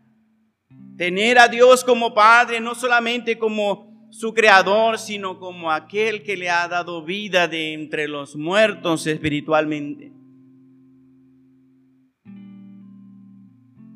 Tener 0.96 1.38
a 1.38 1.48
Dios 1.48 1.84
como 1.84 2.14
Padre, 2.14 2.60
no 2.60 2.74
solamente 2.74 3.36
como 3.36 4.08
su 4.10 4.32
creador, 4.32 4.98
sino 4.98 5.40
como 5.40 5.72
aquel 5.72 6.22
que 6.22 6.36
le 6.36 6.48
ha 6.48 6.68
dado 6.68 7.04
vida 7.04 7.48
de 7.48 7.72
entre 7.72 8.06
los 8.06 8.36
muertos 8.36 9.06
espiritualmente. 9.06 10.12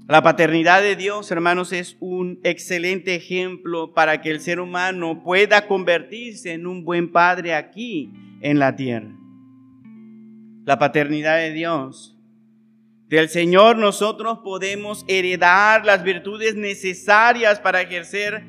La 0.09 0.23
paternidad 0.23 0.83
de 0.83 0.97
Dios, 0.97 1.31
hermanos, 1.31 1.73
es 1.73 1.97
un 2.01 2.41
excelente 2.43 3.15
ejemplo 3.15 3.93
para 3.93 4.23
que 4.23 4.31
el 4.31 4.41
ser 4.41 4.59
humano 4.59 5.23
pueda 5.23 5.67
convertirse 5.67 6.53
en 6.53 6.67
un 6.67 6.85
buen 6.85 7.13
padre 7.13 7.55
aquí 7.55 8.11
en 8.41 8.59
la 8.59 8.75
tierra 8.75 9.18
la 10.69 10.79
paternidad 10.79 11.39
de 11.39 11.55
Dios. 11.55 12.15
Del 13.07 13.31
Señor 13.31 13.79
nosotros 13.79 14.41
podemos 14.45 15.03
heredar 15.09 15.87
las 15.87 16.03
virtudes 16.03 16.57
necesarias 16.57 17.59
para 17.59 17.81
ejercer 17.81 18.45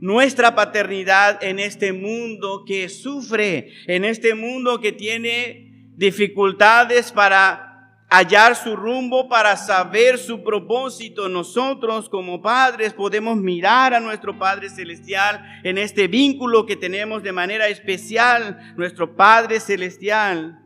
nuestra 0.00 0.56
paternidad 0.56 1.38
en 1.44 1.60
este 1.60 1.92
mundo 1.92 2.64
que 2.66 2.88
sufre, 2.88 3.68
en 3.86 4.04
este 4.04 4.34
mundo 4.34 4.80
que 4.80 4.90
tiene 4.90 5.92
dificultades 5.96 7.12
para 7.12 7.94
hallar 8.10 8.56
su 8.56 8.74
rumbo, 8.74 9.28
para 9.28 9.56
saber 9.56 10.18
su 10.18 10.42
propósito. 10.42 11.28
Nosotros 11.28 12.08
como 12.08 12.42
padres 12.42 12.94
podemos 12.94 13.36
mirar 13.36 13.94
a 13.94 14.00
nuestro 14.00 14.36
Padre 14.36 14.70
Celestial 14.70 15.60
en 15.62 15.78
este 15.78 16.08
vínculo 16.08 16.66
que 16.66 16.74
tenemos 16.74 17.22
de 17.22 17.30
manera 17.30 17.68
especial, 17.68 18.74
nuestro 18.76 19.14
Padre 19.14 19.60
Celestial 19.60 20.59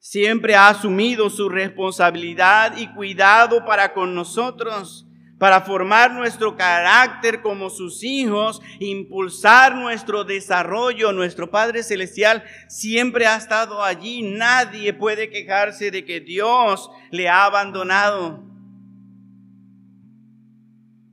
siempre 0.00 0.54
ha 0.54 0.68
asumido 0.68 1.30
su 1.30 1.48
responsabilidad 1.48 2.76
y 2.76 2.92
cuidado 2.94 3.64
para 3.64 3.92
con 3.92 4.14
nosotros, 4.14 5.06
para 5.38 5.60
formar 5.60 6.12
nuestro 6.12 6.56
carácter 6.56 7.42
como 7.42 7.70
sus 7.70 8.02
hijos, 8.02 8.60
impulsar 8.80 9.76
nuestro 9.76 10.24
desarrollo. 10.24 11.12
Nuestro 11.12 11.50
Padre 11.50 11.82
Celestial 11.82 12.42
siempre 12.68 13.26
ha 13.26 13.36
estado 13.36 13.82
allí. 13.82 14.22
Nadie 14.22 14.92
puede 14.92 15.30
quejarse 15.30 15.90
de 15.90 16.04
que 16.04 16.20
Dios 16.20 16.90
le 17.10 17.28
ha 17.28 17.44
abandonado. 17.44 18.42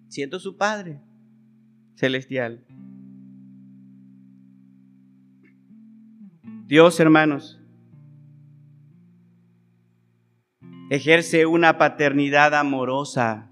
Siento 0.08 0.40
su 0.40 0.58
Padre 0.58 1.02
Celestial. 1.96 2.66
Dios, 6.66 7.00
hermanos, 7.00 7.60
ejerce 10.90 11.46
una 11.46 11.78
paternidad 11.78 12.54
amorosa 12.54 13.52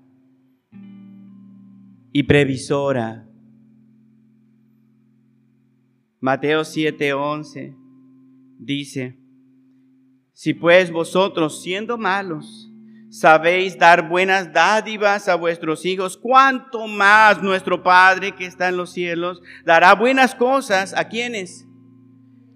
y 2.12 2.24
previsora. 2.24 3.28
Mateo 6.20 6.62
7:11 6.62 7.76
dice, 8.60 9.18
si 10.32 10.54
pues 10.54 10.92
vosotros 10.92 11.62
siendo 11.62 11.98
malos 11.98 12.70
sabéis 13.10 13.78
dar 13.78 14.10
buenas 14.10 14.52
dádivas 14.52 15.28
a 15.28 15.36
vuestros 15.36 15.86
hijos, 15.86 16.18
cuánto 16.18 16.88
más 16.88 17.44
nuestro 17.44 17.84
Padre 17.84 18.32
que 18.32 18.46
está 18.46 18.70
en 18.70 18.78
los 18.78 18.92
cielos 18.92 19.42
dará 19.66 19.94
buenas 19.94 20.34
cosas 20.34 20.96
a 20.98 21.08
quienes, 21.10 21.68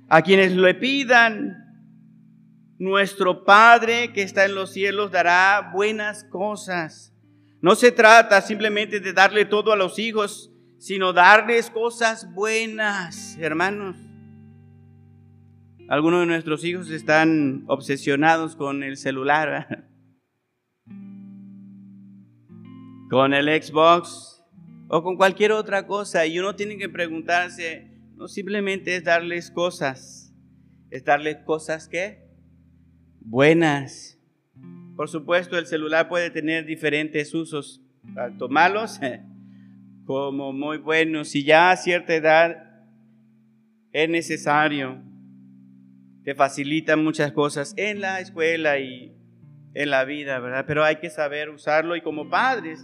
a 0.08 0.22
quienes 0.22 0.56
le 0.56 0.74
pidan. 0.74 1.67
Nuestro 2.80 3.44
Padre 3.44 4.14
que 4.14 4.22
está 4.22 4.46
en 4.46 4.54
los 4.54 4.72
cielos 4.72 5.12
dará 5.12 5.72
buenas 5.74 6.24
cosas. 6.26 7.12
No 7.60 7.76
se 7.76 7.92
trata 7.92 8.40
simplemente 8.42 9.00
de 9.00 9.14
darle 9.14 9.46
todo 9.46 9.72
a 9.72 9.76
los 9.76 9.98
hijos, 9.98 10.52
sino 10.78 11.12
darles 11.12 11.72
cosas 11.72 12.32
buenas, 12.36 13.36
hermanos. 13.40 13.98
Algunos 15.90 16.20
de 16.20 16.26
nuestros 16.28 16.64
hijos 16.66 16.92
están 16.92 17.64
obsesionados 17.68 18.56
con 18.56 18.84
el 18.84 18.96
celular, 18.98 19.88
con 23.10 23.34
el 23.34 23.64
Xbox 23.64 24.44
o 24.88 25.02
con 25.02 25.16
cualquier 25.18 25.52
otra 25.54 25.88
cosa 25.88 26.28
y 26.28 26.38
uno 26.38 26.56
tiene 26.56 26.78
que 26.78 26.90
preguntarse, 26.90 27.92
no 28.16 28.28
simplemente 28.28 28.98
es 28.98 29.04
darles 29.04 29.50
cosas, 29.50 30.36
es 30.92 31.04
darles 31.04 31.38
cosas 31.46 31.88
que 31.88 32.27
buenas. 33.30 34.18
Por 34.96 35.10
supuesto, 35.10 35.58
el 35.58 35.68
celular 35.68 36.08
puede 36.08 36.30
tener 36.30 36.66
diferentes 36.66 37.34
usos, 37.34 37.82
tanto 38.16 38.50
malos 38.50 39.00
como 40.06 40.54
muy 40.54 40.78
buenos. 40.78 41.36
Y 41.36 41.44
ya 41.44 41.72
a 41.72 41.78
cierta 41.78 42.16
edad 42.16 42.84
es 43.92 44.10
necesario, 44.10 45.02
te 46.24 46.36
facilitan 46.36 47.04
muchas 47.04 47.32
cosas 47.32 47.74
en 47.78 48.02
la 48.02 48.20
escuela 48.20 48.80
y 48.80 49.16
en 49.74 49.90
la 49.90 50.06
vida, 50.06 50.40
¿verdad? 50.40 50.66
Pero 50.68 50.84
hay 50.84 50.98
que 50.98 51.10
saber 51.10 51.50
usarlo 51.50 51.96
y 51.96 52.02
como 52.02 52.30
padres 52.30 52.80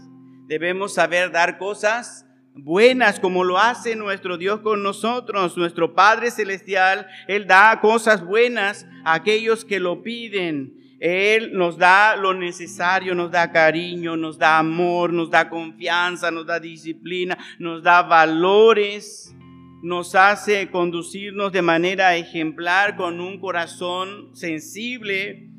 debemos 0.48 0.94
saber 0.94 1.32
dar 1.32 1.58
cosas 1.58 2.28
buenas 2.56 3.20
como 3.20 3.44
lo 3.44 3.58
hace 3.58 3.96
nuestro 3.96 4.38
Dios 4.38 4.62
con 4.62 4.84
nosotros, 4.84 5.58
nuestro 5.58 5.94
Padre 5.94 6.32
Celestial. 6.32 7.08
Él 7.28 7.48
da 7.48 7.80
cosas 7.82 8.26
buenas 8.26 8.88
a 9.04 9.16
aquellos 9.16 9.66
que 9.66 9.80
lo 9.80 10.04
piden. 10.04 10.74
Él 11.00 11.52
nos 11.54 11.78
da 11.78 12.16
lo 12.16 12.34
necesario, 12.34 13.14
nos 13.14 13.32
da 13.32 13.52
cariño, 13.52 14.16
nos 14.16 14.38
da 14.38 14.60
amor, 14.60 15.12
nos 15.12 15.30
da 15.30 15.50
confianza, 15.50 16.32
nos 16.32 16.46
da 16.46 16.60
disciplina, 16.60 17.38
nos 17.60 17.84
da 17.84 18.04
valores, 18.04 19.36
nos 19.82 20.16
hace 20.16 20.70
conducirnos 20.70 21.52
de 21.52 21.62
manera 21.62 22.16
ejemplar 22.16 22.96
con 22.96 23.20
un 23.20 23.38
corazón 23.42 24.34
sensible 24.34 25.50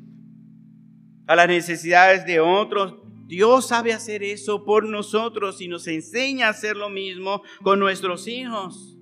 a 1.27 1.35
las 1.35 1.47
necesidades 1.47 2.25
de 2.25 2.39
otros. 2.39 3.04
Dios 3.27 3.67
sabe 3.67 3.93
hacer 3.93 4.23
eso 4.23 4.65
por 4.65 4.85
nosotros 4.85 5.61
y 5.61 5.67
nos 5.67 5.87
enseña 5.87 6.47
a 6.47 6.51
hacer 6.51 6.75
lo 6.75 6.89
mismo 6.89 7.41
con 7.63 7.79
nuestros 7.79 8.27
hijos. 8.27 8.97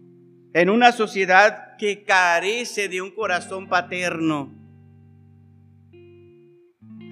En 0.54 0.70
una 0.70 0.92
sociedad 0.92 1.78
que 1.78 2.04
carece 2.04 2.88
de 2.88 3.02
un 3.02 3.12
corazón 3.12 3.68
paterno, 3.68 4.52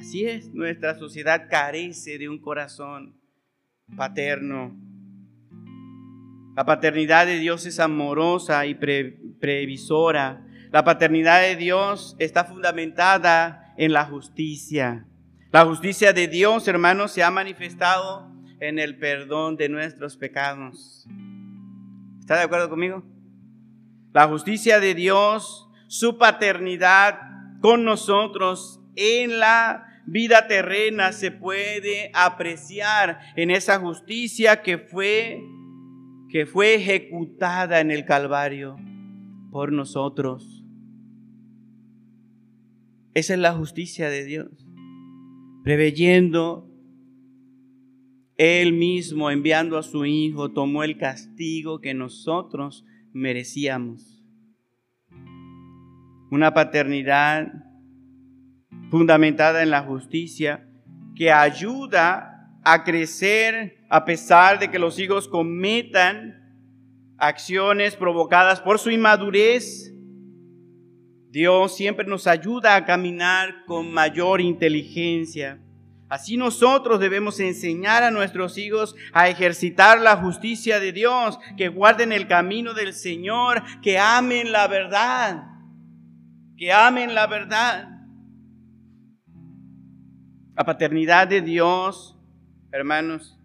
Así 0.01 0.25
es, 0.25 0.51
nuestra 0.51 0.97
sociedad 0.97 1.47
carece 1.47 2.17
de 2.17 2.27
un 2.27 2.39
corazón 2.39 3.15
paterno. 3.95 4.75
La 6.55 6.65
paternidad 6.65 7.27
de 7.27 7.37
Dios 7.37 7.67
es 7.67 7.79
amorosa 7.79 8.65
y 8.65 8.73
previsora. 8.73 10.43
La 10.71 10.83
paternidad 10.83 11.41
de 11.41 11.55
Dios 11.55 12.15
está 12.17 12.45
fundamentada 12.45 13.73
en 13.77 13.93
la 13.93 14.05
justicia. 14.05 15.05
La 15.51 15.65
justicia 15.65 16.13
de 16.13 16.29
Dios, 16.29 16.65
hermanos, 16.69 17.11
se 17.11 17.23
ha 17.23 17.29
manifestado 17.29 18.31
en 18.61 18.79
el 18.79 18.97
perdón 18.97 19.57
de 19.57 19.67
nuestros 19.67 20.15
pecados. 20.15 21.05
¿Está 22.21 22.37
de 22.37 22.43
acuerdo 22.43 22.69
conmigo? 22.69 23.03
La 24.13 24.29
justicia 24.29 24.79
de 24.79 24.95
Dios, 24.95 25.67
su 25.87 26.17
paternidad 26.17 27.19
con 27.59 27.83
nosotros 27.83 28.79
en 28.95 29.39
la 29.39 29.87
vida 30.05 30.47
terrena 30.47 31.11
se 31.11 31.31
puede 31.31 32.11
apreciar 32.13 33.19
en 33.35 33.51
esa 33.51 33.77
justicia 33.77 34.61
que 34.61 34.77
fue 34.77 35.41
que 36.29 36.45
fue 36.45 36.75
ejecutada 36.75 37.81
en 37.81 37.91
el 37.91 38.05
Calvario 38.05 38.77
por 39.51 39.73
nosotros. 39.73 40.63
Esa 43.13 43.33
es 43.33 43.39
la 43.39 43.51
justicia 43.51 44.09
de 44.09 44.23
Dios. 44.23 44.70
Preveyendo 45.63 46.67
Él 48.37 48.73
mismo, 48.73 49.29
enviando 49.29 49.77
a 49.77 49.83
su 49.83 50.05
Hijo, 50.05 50.51
tomó 50.51 50.83
el 50.83 50.97
castigo 50.97 51.79
que 51.79 51.93
nosotros 51.93 52.85
merecíamos. 53.13 54.23
Una 56.31 56.53
paternidad 56.53 57.51
fundamentada 58.89 59.63
en 59.63 59.69
la 59.69 59.83
justicia, 59.83 60.67
que 61.15 61.31
ayuda 61.31 62.31
a 62.63 62.83
crecer 62.83 63.77
a 63.89 64.05
pesar 64.05 64.59
de 64.59 64.69
que 64.69 64.79
los 64.79 64.99
hijos 64.99 65.27
cometan 65.27 66.41
acciones 67.17 67.95
provocadas 67.95 68.61
por 68.61 68.79
su 68.79 68.89
inmadurez. 68.91 69.90
Dios 71.31 71.77
siempre 71.77 72.05
nos 72.05 72.27
ayuda 72.27 72.75
a 72.75 72.83
caminar 72.83 73.63
con 73.65 73.89
mayor 73.93 74.41
inteligencia. 74.41 75.61
Así 76.09 76.35
nosotros 76.35 76.99
debemos 76.99 77.39
enseñar 77.39 78.03
a 78.03 78.11
nuestros 78.11 78.57
hijos 78.57 78.97
a 79.13 79.29
ejercitar 79.29 80.01
la 80.01 80.17
justicia 80.17 80.81
de 80.81 80.91
Dios, 80.91 81.39
que 81.55 81.69
guarden 81.69 82.11
el 82.11 82.27
camino 82.27 82.73
del 82.73 82.91
Señor, 82.93 83.63
que 83.81 83.97
amen 83.97 84.51
la 84.51 84.67
verdad, 84.67 85.45
que 86.57 86.73
amen 86.73 87.15
la 87.15 87.27
verdad. 87.27 87.87
La 90.53 90.65
paternidad 90.65 91.29
de 91.29 91.39
Dios, 91.39 92.19
hermanos, 92.73 93.39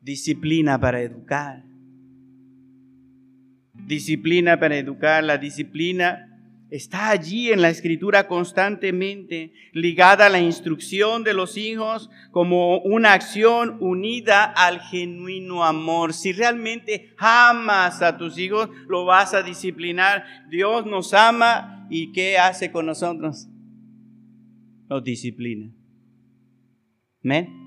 disciplina 0.00 0.80
para 0.80 1.02
educar. 1.02 1.62
Disciplina 3.74 4.58
para 4.58 4.76
educar. 4.76 5.22
La 5.22 5.38
disciplina 5.38 6.31
está 6.72 7.10
allí 7.10 7.52
en 7.52 7.60
la 7.60 7.68
escritura 7.68 8.26
constantemente, 8.26 9.52
ligada 9.72 10.26
a 10.26 10.30
la 10.30 10.40
instrucción 10.40 11.22
de 11.22 11.34
los 11.34 11.58
hijos 11.58 12.10
como 12.30 12.78
una 12.78 13.12
acción 13.12 13.76
unida 13.80 14.44
al 14.44 14.80
genuino 14.80 15.64
amor. 15.64 16.14
Si 16.14 16.32
realmente 16.32 17.14
amas 17.18 18.00
a 18.00 18.16
tus 18.16 18.38
hijos, 18.38 18.70
lo 18.88 19.04
vas 19.04 19.34
a 19.34 19.42
disciplinar. 19.42 20.24
Dios 20.50 20.86
nos 20.86 21.12
ama 21.12 21.86
y 21.90 22.10
¿qué 22.12 22.38
hace 22.38 22.72
con 22.72 22.86
nosotros? 22.86 23.48
disciplina. 25.04 25.72
Amén. 27.24 27.61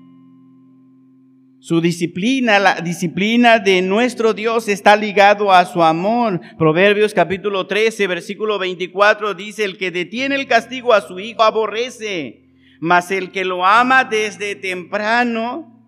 Su 1.66 1.80
disciplina, 1.80 2.60
la 2.60 2.76
disciplina 2.76 3.58
de 3.58 3.82
nuestro 3.82 4.34
Dios 4.34 4.68
está 4.68 4.94
ligado 4.94 5.50
a 5.50 5.64
su 5.64 5.82
amor. 5.82 6.40
Proverbios 6.56 7.12
capítulo 7.12 7.66
13, 7.66 8.06
versículo 8.06 8.60
24 8.60 9.34
dice, 9.34 9.64
el 9.64 9.76
que 9.76 9.90
detiene 9.90 10.36
el 10.36 10.46
castigo 10.46 10.92
a 10.92 11.00
su 11.00 11.18
hijo 11.18 11.42
aborrece, 11.42 12.44
mas 12.78 13.10
el 13.10 13.32
que 13.32 13.44
lo 13.44 13.66
ama 13.66 14.04
desde 14.04 14.54
temprano, 14.54 15.84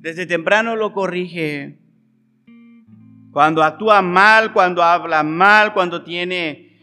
desde 0.00 0.24
temprano 0.24 0.74
lo 0.74 0.94
corrige. 0.94 1.80
Cuando 3.30 3.62
actúa 3.62 4.00
mal, 4.00 4.54
cuando 4.54 4.82
habla 4.82 5.22
mal, 5.22 5.74
cuando 5.74 6.02
tiene 6.02 6.78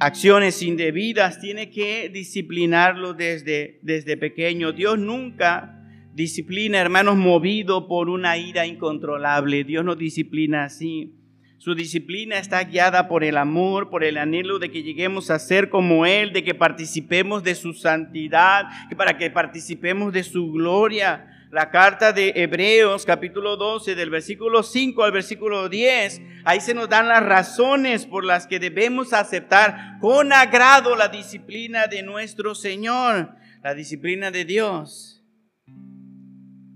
acciones 0.00 0.62
indebidas, 0.62 1.38
tiene 1.38 1.68
que 1.68 2.08
disciplinarlo 2.08 3.12
desde, 3.12 3.78
desde 3.82 4.16
pequeño. 4.16 4.72
Dios 4.72 4.98
nunca 4.98 5.80
disciplina, 6.14 6.78
hermanos, 6.78 7.16
movido 7.16 7.88
por 7.88 8.08
una 8.08 8.36
ira 8.36 8.66
incontrolable. 8.66 9.64
Dios 9.64 9.84
no 9.84 9.96
disciplina 9.96 10.64
así. 10.64 11.14
Su 11.58 11.74
disciplina 11.74 12.38
está 12.38 12.64
guiada 12.64 13.06
por 13.06 13.22
el 13.22 13.36
amor, 13.36 13.88
por 13.88 14.02
el 14.02 14.18
anhelo 14.18 14.58
de 14.58 14.70
que 14.70 14.82
lleguemos 14.82 15.30
a 15.30 15.38
ser 15.38 15.68
como 15.68 16.06
Él, 16.06 16.32
de 16.32 16.42
que 16.42 16.54
participemos 16.54 17.44
de 17.44 17.54
su 17.54 17.72
santidad, 17.72 18.64
para 18.96 19.16
que 19.16 19.30
participemos 19.30 20.12
de 20.12 20.24
su 20.24 20.50
gloria 20.50 21.28
la 21.52 21.70
carta 21.70 22.14
de 22.14 22.32
Hebreos 22.34 23.04
capítulo 23.04 23.58
12 23.58 23.94
del 23.94 24.08
versículo 24.08 24.62
5 24.62 25.04
al 25.04 25.12
versículo 25.12 25.68
10, 25.68 26.22
ahí 26.44 26.62
se 26.62 26.72
nos 26.72 26.88
dan 26.88 27.08
las 27.08 27.22
razones 27.22 28.06
por 28.06 28.24
las 28.24 28.46
que 28.46 28.58
debemos 28.58 29.12
aceptar 29.12 29.98
con 30.00 30.32
agrado 30.32 30.96
la 30.96 31.08
disciplina 31.08 31.88
de 31.88 32.02
nuestro 32.02 32.54
Señor, 32.54 33.32
la 33.62 33.74
disciplina 33.74 34.30
de 34.30 34.46
Dios. 34.46 35.11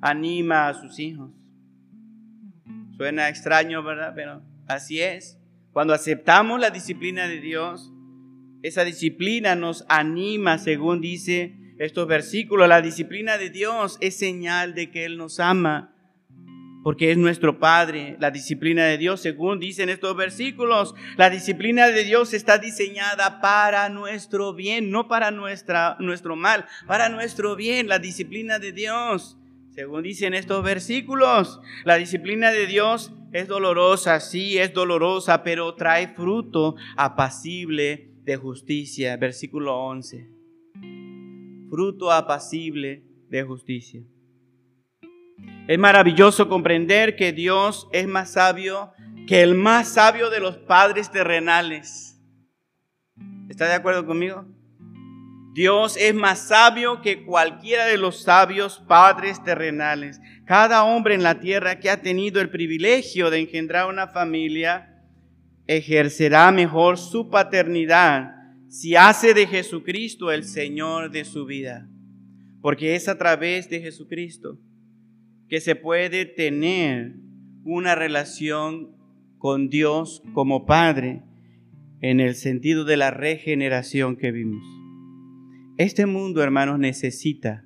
Anima 0.00 0.68
a 0.68 0.74
sus 0.74 0.98
hijos. 0.98 1.30
Suena 2.96 3.28
extraño, 3.28 3.82
¿verdad? 3.82 4.12
Pero 4.14 4.42
así 4.66 5.00
es. 5.00 5.38
Cuando 5.72 5.92
aceptamos 5.92 6.58
la 6.60 6.70
disciplina 6.70 7.28
de 7.28 7.40
Dios, 7.40 7.92
esa 8.62 8.84
disciplina 8.84 9.54
nos 9.54 9.84
anima, 9.88 10.58
según 10.58 11.00
dice 11.00 11.54
estos 11.78 12.08
versículos. 12.08 12.68
La 12.68 12.82
disciplina 12.82 13.38
de 13.38 13.50
Dios 13.50 13.98
es 14.00 14.16
señal 14.16 14.74
de 14.74 14.90
que 14.90 15.04
Él 15.04 15.18
nos 15.18 15.40
ama, 15.40 15.94
porque 16.82 17.10
es 17.10 17.18
nuestro 17.18 17.58
Padre. 17.58 18.16
La 18.20 18.30
disciplina 18.30 18.84
de 18.86 18.98
Dios, 18.98 19.20
según 19.20 19.60
dicen 19.60 19.88
estos 19.88 20.16
versículos, 20.16 20.94
la 21.16 21.30
disciplina 21.30 21.88
de 21.88 22.04
Dios 22.04 22.32
está 22.32 22.58
diseñada 22.58 23.40
para 23.40 23.88
nuestro 23.88 24.54
bien, 24.54 24.90
no 24.90 25.08
para 25.08 25.30
nuestra, 25.30 25.96
nuestro 26.00 26.36
mal, 26.36 26.66
para 26.86 27.08
nuestro 27.08 27.56
bien. 27.56 27.88
La 27.88 27.98
disciplina 27.98 28.58
de 28.58 28.72
Dios, 28.72 29.36
según 29.76 30.02
dicen 30.02 30.32
estos 30.32 30.64
versículos, 30.64 31.60
la 31.84 31.96
disciplina 31.96 32.50
de 32.50 32.66
Dios 32.66 33.12
es 33.32 33.46
dolorosa, 33.46 34.20
sí, 34.20 34.56
es 34.56 34.72
dolorosa, 34.72 35.42
pero 35.42 35.74
trae 35.74 36.08
fruto 36.08 36.76
apacible 36.96 38.10
de 38.24 38.36
justicia. 38.36 39.18
Versículo 39.18 39.78
11. 39.78 40.30
Fruto 41.68 42.10
apacible 42.10 43.04
de 43.28 43.42
justicia. 43.42 44.02
Es 45.68 45.78
maravilloso 45.78 46.48
comprender 46.48 47.14
que 47.14 47.34
Dios 47.34 47.86
es 47.92 48.06
más 48.06 48.32
sabio 48.32 48.92
que 49.26 49.42
el 49.42 49.56
más 49.56 49.88
sabio 49.92 50.30
de 50.30 50.40
los 50.40 50.56
padres 50.56 51.10
terrenales. 51.10 52.18
¿Está 53.50 53.66
de 53.66 53.74
acuerdo 53.74 54.06
conmigo? 54.06 54.46
Dios 55.56 55.96
es 55.96 56.14
más 56.14 56.48
sabio 56.48 57.00
que 57.00 57.24
cualquiera 57.24 57.86
de 57.86 57.96
los 57.96 58.24
sabios 58.24 58.84
padres 58.86 59.42
terrenales. 59.42 60.20
Cada 60.44 60.84
hombre 60.84 61.14
en 61.14 61.22
la 61.22 61.40
tierra 61.40 61.80
que 61.80 61.88
ha 61.88 62.02
tenido 62.02 62.42
el 62.42 62.50
privilegio 62.50 63.30
de 63.30 63.40
engendrar 63.40 63.88
una 63.88 64.06
familia 64.06 65.02
ejercerá 65.66 66.52
mejor 66.52 66.98
su 66.98 67.30
paternidad 67.30 68.34
si 68.68 68.96
hace 68.96 69.32
de 69.32 69.46
Jesucristo 69.46 70.30
el 70.30 70.44
Señor 70.44 71.10
de 71.10 71.24
su 71.24 71.46
vida. 71.46 71.88
Porque 72.60 72.94
es 72.94 73.08
a 73.08 73.16
través 73.16 73.70
de 73.70 73.80
Jesucristo 73.80 74.58
que 75.48 75.62
se 75.62 75.74
puede 75.74 76.26
tener 76.26 77.14
una 77.64 77.94
relación 77.94 78.94
con 79.38 79.70
Dios 79.70 80.22
como 80.34 80.66
Padre 80.66 81.22
en 82.02 82.20
el 82.20 82.34
sentido 82.34 82.84
de 82.84 82.98
la 82.98 83.10
regeneración 83.10 84.16
que 84.16 84.32
vimos. 84.32 84.85
Este 85.78 86.06
mundo, 86.06 86.42
hermanos, 86.42 86.78
necesita 86.78 87.62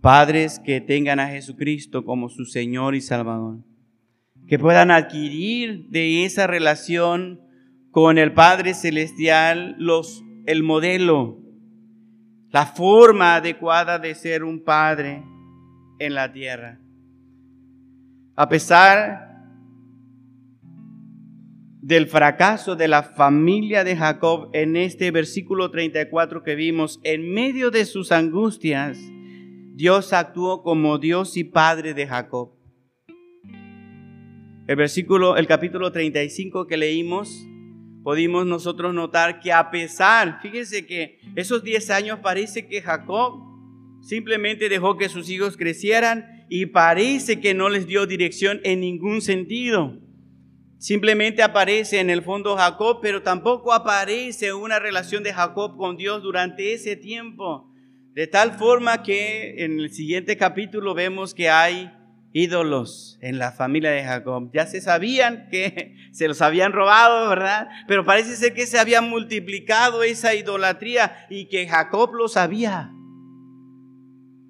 padres 0.00 0.58
que 0.58 0.80
tengan 0.80 1.20
a 1.20 1.28
Jesucristo 1.28 2.04
como 2.04 2.30
su 2.30 2.46
Señor 2.46 2.94
y 2.94 3.02
Salvador, 3.02 3.58
que 4.46 4.58
puedan 4.58 4.90
adquirir 4.90 5.88
de 5.90 6.24
esa 6.24 6.46
relación 6.46 7.40
con 7.90 8.16
el 8.16 8.32
Padre 8.32 8.72
Celestial 8.72 9.76
los, 9.78 10.24
el 10.46 10.62
modelo, 10.62 11.42
la 12.50 12.66
forma 12.66 13.36
adecuada 13.36 13.98
de 13.98 14.14
ser 14.14 14.44
un 14.44 14.64
padre 14.64 15.22
en 15.98 16.14
la 16.14 16.32
tierra. 16.32 16.80
A 18.34 18.48
pesar 18.48 19.23
del 21.84 22.06
fracaso 22.06 22.76
de 22.76 22.88
la 22.88 23.02
familia 23.02 23.84
de 23.84 23.94
Jacob 23.94 24.48
en 24.54 24.74
este 24.74 25.10
versículo 25.10 25.70
34 25.70 26.42
que 26.42 26.54
vimos, 26.54 26.98
en 27.04 27.30
medio 27.34 27.70
de 27.70 27.84
sus 27.84 28.10
angustias, 28.10 28.98
Dios 29.74 30.14
actuó 30.14 30.62
como 30.62 30.96
Dios 30.96 31.36
y 31.36 31.44
Padre 31.44 31.92
de 31.92 32.06
Jacob. 32.06 32.52
El 34.66 34.76
versículo, 34.76 35.36
el 35.36 35.46
capítulo 35.46 35.92
35 35.92 36.66
que 36.66 36.78
leímos, 36.78 37.46
pudimos 38.02 38.46
nosotros 38.46 38.94
notar 38.94 39.40
que 39.40 39.52
a 39.52 39.70
pesar, 39.70 40.38
fíjense 40.40 40.86
que 40.86 41.18
esos 41.36 41.62
10 41.62 41.90
años 41.90 42.20
parece 42.22 42.66
que 42.66 42.80
Jacob 42.80 43.42
simplemente 44.00 44.70
dejó 44.70 44.96
que 44.96 45.10
sus 45.10 45.28
hijos 45.28 45.58
crecieran 45.58 46.46
y 46.48 46.64
parece 46.64 47.42
que 47.42 47.52
no 47.52 47.68
les 47.68 47.86
dio 47.86 48.06
dirección 48.06 48.62
en 48.64 48.80
ningún 48.80 49.20
sentido. 49.20 50.00
Simplemente 50.84 51.42
aparece 51.42 51.98
en 51.98 52.10
el 52.10 52.22
fondo 52.22 52.58
Jacob, 52.58 52.98
pero 53.00 53.22
tampoco 53.22 53.72
aparece 53.72 54.52
una 54.52 54.78
relación 54.78 55.22
de 55.22 55.32
Jacob 55.32 55.78
con 55.78 55.96
Dios 55.96 56.22
durante 56.22 56.74
ese 56.74 56.94
tiempo. 56.94 57.72
De 58.12 58.26
tal 58.26 58.52
forma 58.52 59.02
que 59.02 59.64
en 59.64 59.80
el 59.80 59.90
siguiente 59.90 60.36
capítulo 60.36 60.92
vemos 60.92 61.32
que 61.32 61.48
hay 61.48 61.90
ídolos 62.34 63.18
en 63.22 63.38
la 63.38 63.52
familia 63.52 63.92
de 63.92 64.04
Jacob. 64.04 64.50
Ya 64.52 64.66
se 64.66 64.82
sabían 64.82 65.48
que 65.50 65.96
se 66.12 66.28
los 66.28 66.42
habían 66.42 66.72
robado, 66.72 67.30
¿verdad? 67.30 67.66
Pero 67.88 68.04
parece 68.04 68.36
ser 68.36 68.52
que 68.52 68.66
se 68.66 68.78
había 68.78 69.00
multiplicado 69.00 70.02
esa 70.02 70.34
idolatría 70.34 71.26
y 71.30 71.46
que 71.46 71.66
Jacob 71.66 72.12
lo 72.12 72.28
sabía. 72.28 72.92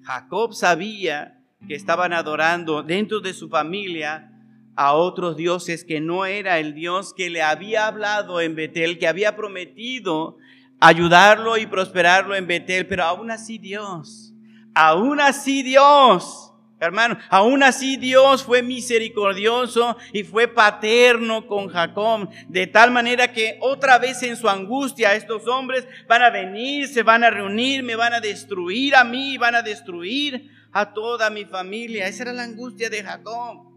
Jacob 0.03 0.53
sabía 0.53 1.39
que 1.65 1.75
estaban 1.75 2.11
adorando 2.11 2.83
dentro 2.83 3.21
de 3.21 3.33
su 3.33 3.47
familia 3.47 4.33
a 4.75 4.93
otros 4.93 5.37
dioses 5.37 5.83
que 5.85 6.01
no 6.01 6.25
era 6.25 6.59
el 6.59 6.73
Dios 6.73 7.13
que 7.13 7.29
le 7.29 7.41
había 7.41 7.87
hablado 7.87 8.41
en 8.41 8.55
Betel, 8.55 8.99
que 8.99 9.07
había 9.07 9.35
prometido 9.35 10.37
ayudarlo 10.79 11.57
y 11.57 11.65
prosperarlo 11.65 12.35
en 12.35 12.47
Betel, 12.47 12.85
pero 12.87 13.03
aún 13.03 13.31
así 13.31 13.57
Dios, 13.57 14.33
aún 14.73 15.21
así 15.21 15.63
Dios, 15.63 16.51
hermano, 16.79 17.17
aún 17.29 17.63
así 17.63 17.95
Dios 17.95 18.43
fue 18.43 18.61
misericordioso 18.61 19.97
y 20.11 20.23
fue 20.23 20.49
paterno 20.49 21.47
con 21.47 21.69
Jacob, 21.69 22.29
de 22.49 22.67
tal 22.67 22.91
manera 22.91 23.31
que 23.31 23.57
otra 23.61 23.97
vez 23.97 24.21
en 24.23 24.35
su 24.35 24.49
angustia 24.49 25.15
estos 25.15 25.47
hombres 25.47 25.87
van 26.07 26.21
a 26.21 26.29
venir, 26.29 26.87
se 26.89 27.03
van 27.03 27.23
a 27.23 27.29
reunir, 27.29 27.81
me 27.81 27.95
van 27.95 28.13
a 28.13 28.19
destruir 28.19 28.95
a 28.95 29.05
mí, 29.05 29.37
van 29.37 29.55
a 29.55 29.61
destruir 29.61 30.51
a 30.73 30.93
toda 30.93 31.29
mi 31.29 31.45
familia. 31.45 32.07
Esa 32.07 32.23
era 32.23 32.33
la 32.33 32.43
angustia 32.43 32.89
de 32.89 33.01
Jacob. 33.01 33.74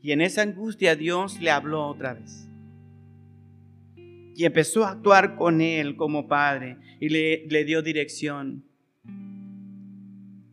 Y 0.00 0.12
en 0.12 0.20
esa 0.20 0.42
angustia 0.42 0.96
Dios 0.96 1.40
le 1.40 1.50
habló 1.50 1.86
otra 1.86 2.14
vez. 2.14 2.48
Y 4.34 4.44
empezó 4.44 4.84
a 4.84 4.92
actuar 4.92 5.36
con 5.36 5.60
él 5.60 5.96
como 5.96 6.28
padre 6.28 6.78
y 7.00 7.08
le, 7.08 7.46
le 7.48 7.64
dio 7.64 7.82
dirección. 7.82 8.64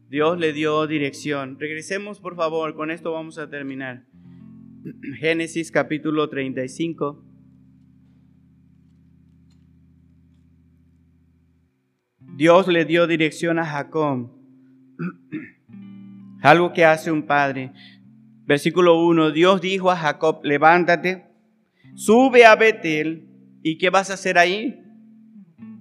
Dios 0.09 0.39
le 0.39 0.53
dio 0.53 0.87
dirección. 0.87 1.59
Regresemos 1.59 2.19
por 2.19 2.35
favor, 2.35 2.75
con 2.75 2.89
esto 2.89 3.11
vamos 3.11 3.37
a 3.37 3.49
terminar. 3.49 4.05
Génesis 5.19 5.71
capítulo 5.71 6.29
35. 6.29 7.23
Dios 12.35 12.67
le 12.67 12.85
dio 12.85 13.07
dirección 13.07 13.59
a 13.59 13.65
Jacob. 13.65 14.31
Algo 16.41 16.73
que 16.73 16.85
hace 16.85 17.11
un 17.11 17.23
padre. 17.23 17.71
Versículo 18.45 19.03
1, 19.03 19.31
Dios 19.31 19.59
dijo 19.61 19.89
a 19.89 19.97
Jacob, 19.97 20.41
levántate, 20.43 21.25
sube 21.95 22.45
a 22.45 22.55
Betel, 22.55 23.27
¿y 23.63 23.77
qué 23.77 23.89
vas 23.89 24.11
a 24.11 24.13
hacer 24.13 24.37
ahí? 24.37 24.83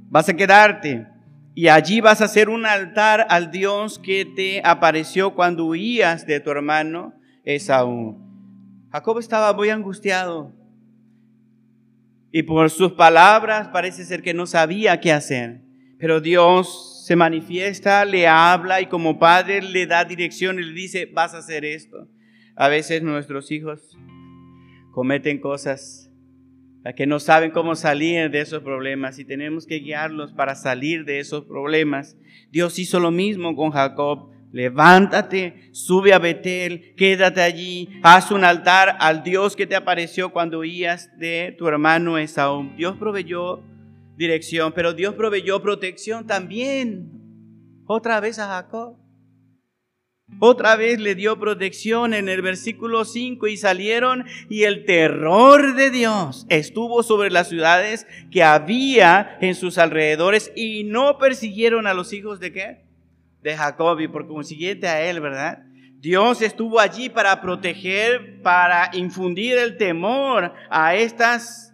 Vas 0.09 0.29
a 0.29 0.35
quedarte 0.35 1.07
y 1.55 1.69
allí 1.69 2.01
vas 2.01 2.21
a 2.21 2.25
hacer 2.25 2.49
un 2.49 2.67
altar 2.67 3.27
al 3.31 3.51
Dios 3.51 3.99
que 3.99 4.25
te 4.25 4.61
apareció 4.65 5.35
cuando 5.35 5.67
huías 5.67 6.27
de 6.27 6.41
tu 6.41 6.51
hermano 6.51 7.15
Esaú. 7.45 8.19
Jacob 8.91 9.19
estaba 9.19 9.53
muy 9.53 9.71
angustiado 9.71 10.53
y 12.33 12.43
por 12.43 12.71
sus 12.71 12.93
palabras 12.93 13.69
parece 13.69 14.05
ser 14.05 14.23
que 14.23 14.35
no 14.35 14.47
sabía 14.47 15.01
qué 15.01 15.13
hacer, 15.13 15.61
pero 15.99 16.21
Dios 16.21 17.05
se 17.07 17.15
manifiesta, 17.15 18.05
le 18.05 18.27
habla 18.27 18.81
y 18.81 18.87
como 18.87 19.19
padre 19.19 19.63
le 19.63 19.87
da 19.87 20.05
dirección 20.05 20.59
y 20.59 20.63
le 20.63 20.73
dice, 20.73 21.07
vas 21.07 21.35
a 21.35 21.39
hacer 21.39 21.65
esto. 21.65 22.09
A 22.57 22.69
veces 22.69 23.03
nuestros 23.03 23.51
hijos 23.51 23.97
cometen 24.93 25.41
cosas 25.41 26.11
que 26.93 27.07
no 27.07 27.19
saben 27.19 27.51
cómo 27.51 27.75
salir 27.75 28.31
de 28.31 28.41
esos 28.41 28.63
problemas 28.63 29.19
y 29.19 29.25
tenemos 29.25 29.67
que 29.67 29.81
guiarlos 29.81 30.33
para 30.33 30.55
salir 30.55 31.05
de 31.05 31.19
esos 31.19 31.45
problemas. 31.47 32.17
Dios 32.51 32.79
hizo 32.79 33.01
lo 33.01 33.11
mismo 33.11 33.57
con 33.57 33.71
Jacob. 33.71 34.31
Levántate, 34.53 35.71
sube 35.73 36.13
a 36.13 36.21
Betel, 36.21 36.95
quédate 36.95 37.41
allí, 37.41 37.89
haz 38.05 38.31
un 38.31 38.45
altar 38.45 38.97
al 39.01 39.25
Dios 39.25 39.57
que 39.57 39.67
te 39.67 39.75
apareció 39.75 40.31
cuando 40.31 40.61
huías 40.61 41.11
de 41.19 41.57
tu 41.59 41.67
hermano 41.67 42.19
Esaú. 42.19 42.71
Dios 42.77 42.97
proveyó 42.97 43.65
dirección, 44.17 44.73
pero 44.73 44.93
Dios 44.93 45.15
proveyó 45.15 45.61
protección 45.61 46.29
también. 46.29 47.11
Otra 47.87 48.21
vez 48.21 48.39
a 48.39 48.47
Jacob. 48.47 49.04
Otra 50.41 50.75
vez 50.77 51.01
le 51.01 51.15
dio 51.15 51.39
protección 51.39 52.15
en 52.15 52.31
el 52.31 52.41
versículo 52.41 53.05
5 53.05 53.47
y 53.47 53.59
salieron 53.59 54.25
y 54.49 54.63
el 54.63 54.87
terror 54.87 55.75
de 55.75 55.91
Dios 55.91 56.47
estuvo 56.49 57.03
sobre 57.03 57.31
las 57.31 57.49
ciudades 57.49 58.07
que 58.31 58.43
había 58.43 59.37
en 59.43 59.55
sus 59.55 59.77
alrededores 59.77 60.51
y 60.57 60.85
no 60.85 61.19
persiguieron 61.19 61.87
a 61.87 61.93
los 61.93 62.15
hijos 62.15 62.41
de 62.41 62.53
qué? 62.53 62.85
De 63.43 63.55
Jacob 63.55 64.01
y 64.01 64.09
por 64.09 64.27
consiguiente 64.27 64.89
a 64.89 65.03
él, 65.03 65.21
¿verdad? 65.21 65.63
Dios 66.01 66.41
estuvo 66.41 66.81
allí 66.81 67.11
para 67.11 67.43
proteger, 67.43 68.41
para 68.43 68.91
infundir 68.95 69.59
el 69.59 69.77
temor 69.77 70.55
a 70.71 70.95
estas 70.95 71.74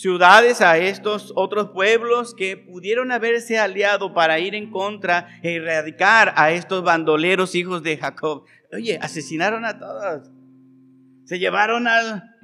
ciudades, 0.00 0.62
a 0.62 0.78
estos 0.78 1.30
otros 1.36 1.70
pueblos 1.70 2.34
que 2.34 2.56
pudieron 2.56 3.12
haberse 3.12 3.58
aliado 3.58 4.14
para 4.14 4.38
ir 4.38 4.54
en 4.54 4.70
contra 4.70 5.28
e 5.42 5.56
erradicar 5.56 6.32
a 6.36 6.52
estos 6.52 6.82
bandoleros 6.82 7.54
hijos 7.54 7.82
de 7.82 7.98
Jacob. 7.98 8.44
Oye, 8.72 8.98
asesinaron 9.02 9.66
a 9.66 9.78
todos. 9.78 10.30
Se 11.24 11.38
llevaron 11.38 11.86
a 11.86 12.34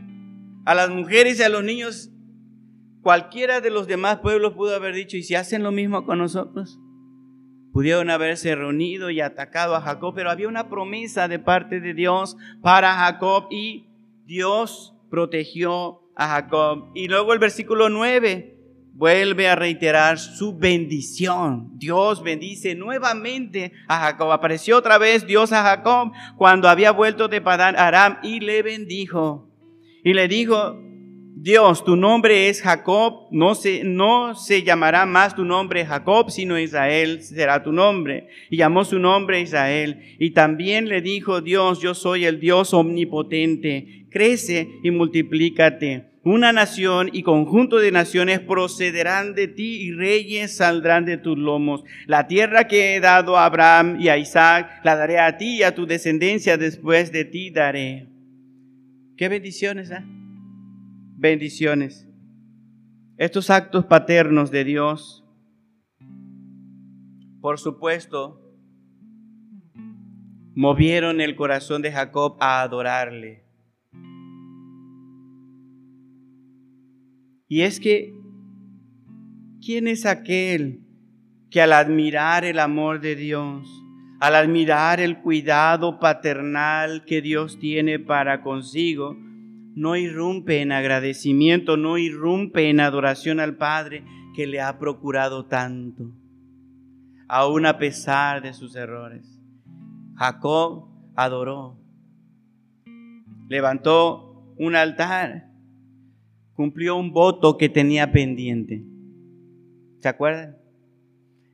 las 0.66 0.90
mujeres 0.90 1.40
y 1.40 1.44
a 1.44 1.48
los 1.48 1.64
niños. 1.64 2.10
Cualquiera 3.00 3.62
de 3.62 3.70
los 3.70 3.86
demás 3.86 4.18
pueblos 4.18 4.52
pudo 4.52 4.74
haber 4.76 4.94
dicho, 4.94 5.16
¿y 5.16 5.22
si 5.22 5.34
hacen 5.34 5.62
lo 5.62 5.72
mismo 5.72 6.04
con 6.04 6.18
nosotros? 6.18 6.78
Pudieron 7.72 8.10
haberse 8.10 8.54
reunido 8.54 9.08
y 9.08 9.22
atacado 9.22 9.76
a 9.76 9.80
Jacob, 9.80 10.12
pero 10.14 10.30
había 10.30 10.48
una 10.48 10.68
promesa 10.68 11.26
de 11.26 11.38
parte 11.38 11.80
de 11.80 11.94
Dios 11.94 12.36
para 12.60 12.92
Jacob 12.94 13.46
y 13.50 13.86
Dios 14.26 14.94
protegió 15.08 16.05
a 16.16 16.28
Jacob. 16.28 16.90
Y 16.94 17.06
luego 17.06 17.32
el 17.32 17.38
versículo 17.38 17.88
9 17.88 18.54
vuelve 18.94 19.48
a 19.48 19.54
reiterar 19.54 20.18
su 20.18 20.56
bendición. 20.56 21.70
Dios 21.74 22.22
bendice 22.22 22.74
nuevamente 22.74 23.72
a 23.86 24.00
Jacob. 24.00 24.32
Apareció 24.32 24.78
otra 24.78 24.96
vez 24.98 25.26
Dios 25.26 25.52
a 25.52 25.62
Jacob 25.62 26.12
cuando 26.36 26.68
había 26.68 26.90
vuelto 26.90 27.28
de 27.28 27.42
Padán 27.42 27.76
Aram 27.76 28.18
y 28.22 28.40
le 28.40 28.62
bendijo. 28.62 29.50
Y 30.02 30.14
le 30.14 30.28
dijo, 30.28 30.80
Dios, 31.38 31.84
tu 31.84 31.96
nombre 31.96 32.48
es 32.48 32.62
Jacob, 32.62 33.28
no 33.30 33.54
se, 33.54 33.84
no 33.84 34.34
se 34.34 34.62
llamará 34.62 35.04
más 35.04 35.36
tu 35.36 35.44
nombre 35.44 35.84
Jacob, 35.84 36.30
sino 36.30 36.58
Israel 36.58 37.22
será 37.22 37.62
tu 37.62 37.72
nombre. 37.72 38.28
Y 38.48 38.56
llamó 38.56 38.86
su 38.86 38.98
nombre 38.98 39.42
Israel. 39.42 40.16
Y 40.18 40.30
también 40.30 40.88
le 40.88 41.02
dijo 41.02 41.42
Dios, 41.42 41.80
yo 41.80 41.92
soy 41.92 42.24
el 42.24 42.40
Dios 42.40 42.72
omnipotente, 42.72 44.05
crece 44.16 44.80
y 44.82 44.90
multiplícate. 44.90 46.06
Una 46.24 46.50
nación 46.50 47.10
y 47.12 47.22
conjunto 47.22 47.76
de 47.76 47.92
naciones 47.92 48.40
procederán 48.40 49.34
de 49.34 49.46
ti 49.46 49.82
y 49.82 49.92
reyes 49.92 50.56
saldrán 50.56 51.04
de 51.04 51.18
tus 51.18 51.36
lomos. 51.36 51.84
La 52.06 52.26
tierra 52.26 52.66
que 52.66 52.96
he 52.96 53.00
dado 53.00 53.36
a 53.36 53.44
Abraham 53.44 53.98
y 54.00 54.08
a 54.08 54.16
Isaac, 54.16 54.80
la 54.84 54.96
daré 54.96 55.18
a 55.18 55.36
ti 55.36 55.58
y 55.58 55.62
a 55.64 55.74
tu 55.74 55.86
descendencia 55.86 56.56
después 56.56 57.12
de 57.12 57.26
ti 57.26 57.50
daré. 57.50 58.08
Qué 59.18 59.28
bendiciones, 59.28 59.90
¿eh? 59.90 60.02
bendiciones. 61.18 62.08
Estos 63.18 63.50
actos 63.50 63.84
paternos 63.84 64.50
de 64.50 64.64
Dios, 64.64 65.24
por 67.42 67.58
supuesto, 67.58 68.40
movieron 70.54 71.20
el 71.20 71.36
corazón 71.36 71.82
de 71.82 71.92
Jacob 71.92 72.38
a 72.40 72.62
adorarle. 72.62 73.45
Y 77.48 77.62
es 77.62 77.78
que, 77.80 78.14
¿quién 79.64 79.86
es 79.88 80.06
aquel 80.06 80.80
que 81.50 81.62
al 81.62 81.72
admirar 81.72 82.44
el 82.44 82.58
amor 82.58 83.00
de 83.00 83.14
Dios, 83.14 83.68
al 84.20 84.34
admirar 84.34 85.00
el 85.00 85.18
cuidado 85.18 86.00
paternal 86.00 87.04
que 87.04 87.22
Dios 87.22 87.58
tiene 87.58 87.98
para 87.98 88.42
consigo, 88.42 89.16
no 89.76 89.94
irrumpe 89.94 90.62
en 90.62 90.72
agradecimiento, 90.72 91.76
no 91.76 91.98
irrumpe 91.98 92.70
en 92.70 92.80
adoración 92.80 93.40
al 93.40 93.56
Padre 93.56 94.04
que 94.34 94.46
le 94.46 94.60
ha 94.60 94.78
procurado 94.78 95.46
tanto, 95.46 96.12
aún 97.28 97.66
a 97.66 97.78
pesar 97.78 98.42
de 98.42 98.54
sus 98.54 98.74
errores. 98.74 99.38
Jacob 100.16 100.88
adoró, 101.14 101.78
levantó 103.48 104.54
un 104.58 104.76
altar, 104.76 105.45
cumplió 106.56 106.96
un 106.96 107.12
voto 107.12 107.58
que 107.58 107.68
tenía 107.68 108.10
pendiente. 108.10 108.82
¿Se 110.00 110.08
acuerdan? 110.08 110.56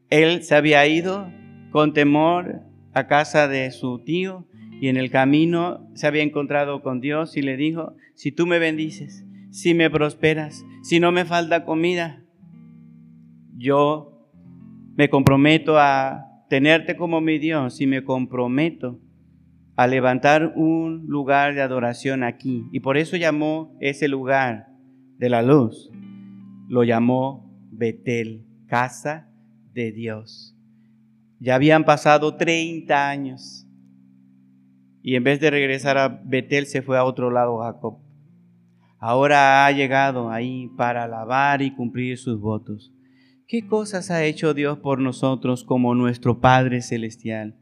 Él 0.09 0.43
se 0.45 0.55
había 0.55 0.87
ido 0.87 1.29
con 1.71 1.93
temor 1.93 2.61
a 2.95 3.09
casa 3.09 3.49
de 3.49 3.71
su 3.73 3.99
tío 4.05 4.47
y 4.81 4.89
en 4.89 4.97
el 4.97 5.11
camino 5.11 5.91
se 5.95 6.07
había 6.07 6.23
encontrado 6.23 6.83
con 6.83 7.01
Dios 7.01 7.37
y 7.37 7.43
le 7.43 7.57
dijo, 7.57 7.97
si 8.15 8.31
tú 8.31 8.47
me 8.47 8.59
bendices, 8.59 9.25
si 9.51 9.75
me 9.75 9.91
prosperas, 9.91 10.65
si 10.83 11.01
no 11.01 11.13
me 11.13 11.25
falta 11.25 11.65
comida, 11.65 12.23
yo 13.57 14.29
me 14.97 15.09
comprometo 15.09 15.79
a 15.79 16.27
tenerte 16.49 16.97
como 16.97 17.21
mi 17.21 17.39
Dios 17.39 17.81
y 17.81 17.87
me 17.87 18.05
comprometo 18.05 19.01
a 19.75 19.87
levantar 19.87 20.53
un 20.55 21.07
lugar 21.07 21.55
de 21.55 21.63
adoración 21.63 22.23
aquí. 22.23 22.67
Y 22.73 22.81
por 22.81 22.99
eso 22.99 23.17
llamó 23.17 23.77
ese 23.81 24.07
lugar 24.07 24.72
de 25.19 25.29
la 25.29 25.43
luz, 25.43 25.91
lo 26.69 26.85
llamó 26.85 27.51
Betel, 27.71 28.47
casa 28.67 29.29
de 29.73 29.93
Dios. 29.93 30.57
Ya 31.41 31.55
habían 31.55 31.85
pasado 31.85 32.37
30 32.37 33.09
años 33.09 33.67
y 35.03 35.17
en 35.17 35.25
vez 35.25 35.41
de 35.41 35.51
regresar 35.51 35.99
a 35.99 36.09
Betel 36.09 36.67
se 36.67 36.83
fue 36.83 36.97
a 36.97 37.05
otro 37.05 37.31
lado 37.31 37.59
Jacob. 37.59 37.99
Ahora 38.99 39.67
ha 39.67 39.73
llegado 39.73 40.31
ahí 40.31 40.71
para 40.77 41.05
alabar 41.05 41.61
y 41.61 41.75
cumplir 41.75 42.19
sus 42.19 42.41
votos. 42.41 42.93
¿Qué 43.49 43.67
cosas 43.67 44.13
ha 44.13 44.25
hecho 44.25 44.55
Dios 44.55 44.79
por 44.79 45.01
nosotros 45.01 45.65
como 45.65 45.97
nuestro 45.97 46.41
Padre 46.41 46.83
Celestial? 46.83 47.57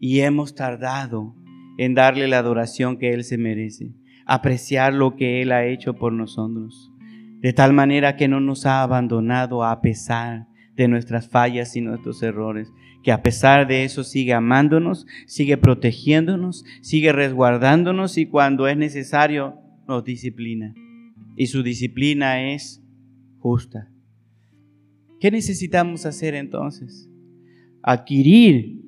Y 0.00 0.20
hemos 0.20 0.54
tardado 0.54 1.34
en 1.76 1.94
darle 1.94 2.26
la 2.26 2.38
adoración 2.38 2.96
que 2.96 3.12
Él 3.12 3.22
se 3.22 3.36
merece, 3.36 3.92
apreciar 4.28 4.94
lo 4.94 5.16
que 5.16 5.42
Él 5.42 5.50
ha 5.50 5.66
hecho 5.66 5.94
por 5.94 6.12
nosotros, 6.12 6.92
de 7.40 7.52
tal 7.52 7.72
manera 7.72 8.16
que 8.16 8.28
no 8.28 8.40
nos 8.40 8.66
ha 8.66 8.82
abandonado 8.82 9.64
a 9.64 9.80
pesar 9.80 10.46
de 10.76 10.86
nuestras 10.86 11.28
fallas 11.28 11.74
y 11.74 11.80
nuestros 11.80 12.22
errores, 12.22 12.70
que 13.02 13.10
a 13.10 13.22
pesar 13.22 13.66
de 13.66 13.84
eso 13.84 14.04
sigue 14.04 14.34
amándonos, 14.34 15.06
sigue 15.26 15.56
protegiéndonos, 15.56 16.64
sigue 16.82 17.10
resguardándonos 17.12 18.18
y 18.18 18.26
cuando 18.26 18.68
es 18.68 18.76
necesario 18.76 19.56
nos 19.88 20.04
disciplina. 20.04 20.74
Y 21.34 21.46
su 21.46 21.62
disciplina 21.62 22.52
es 22.52 22.82
justa. 23.38 23.88
¿Qué 25.20 25.30
necesitamos 25.30 26.04
hacer 26.04 26.34
entonces? 26.34 27.08
Adquirir 27.82 28.82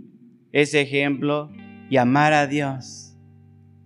ese 0.52 0.82
ejemplo 0.82 1.50
y 1.88 1.96
amar 1.96 2.34
a 2.34 2.46
Dios 2.46 3.16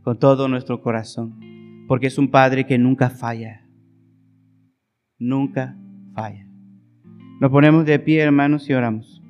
con 0.02 0.18
todo 0.18 0.48
nuestro 0.48 0.82
corazón, 0.82 1.40
porque 1.86 2.06
es 2.06 2.18
un 2.18 2.30
Padre 2.30 2.66
que 2.66 2.78
nunca 2.78 3.10
falla, 3.10 3.66
nunca 5.18 5.76
falla. 6.14 6.46
Nos 7.40 7.50
ponemos 7.50 7.84
de 7.84 7.98
pie, 7.98 8.20
hermanos, 8.20 8.68
y 8.68 8.74
oramos. 8.74 9.23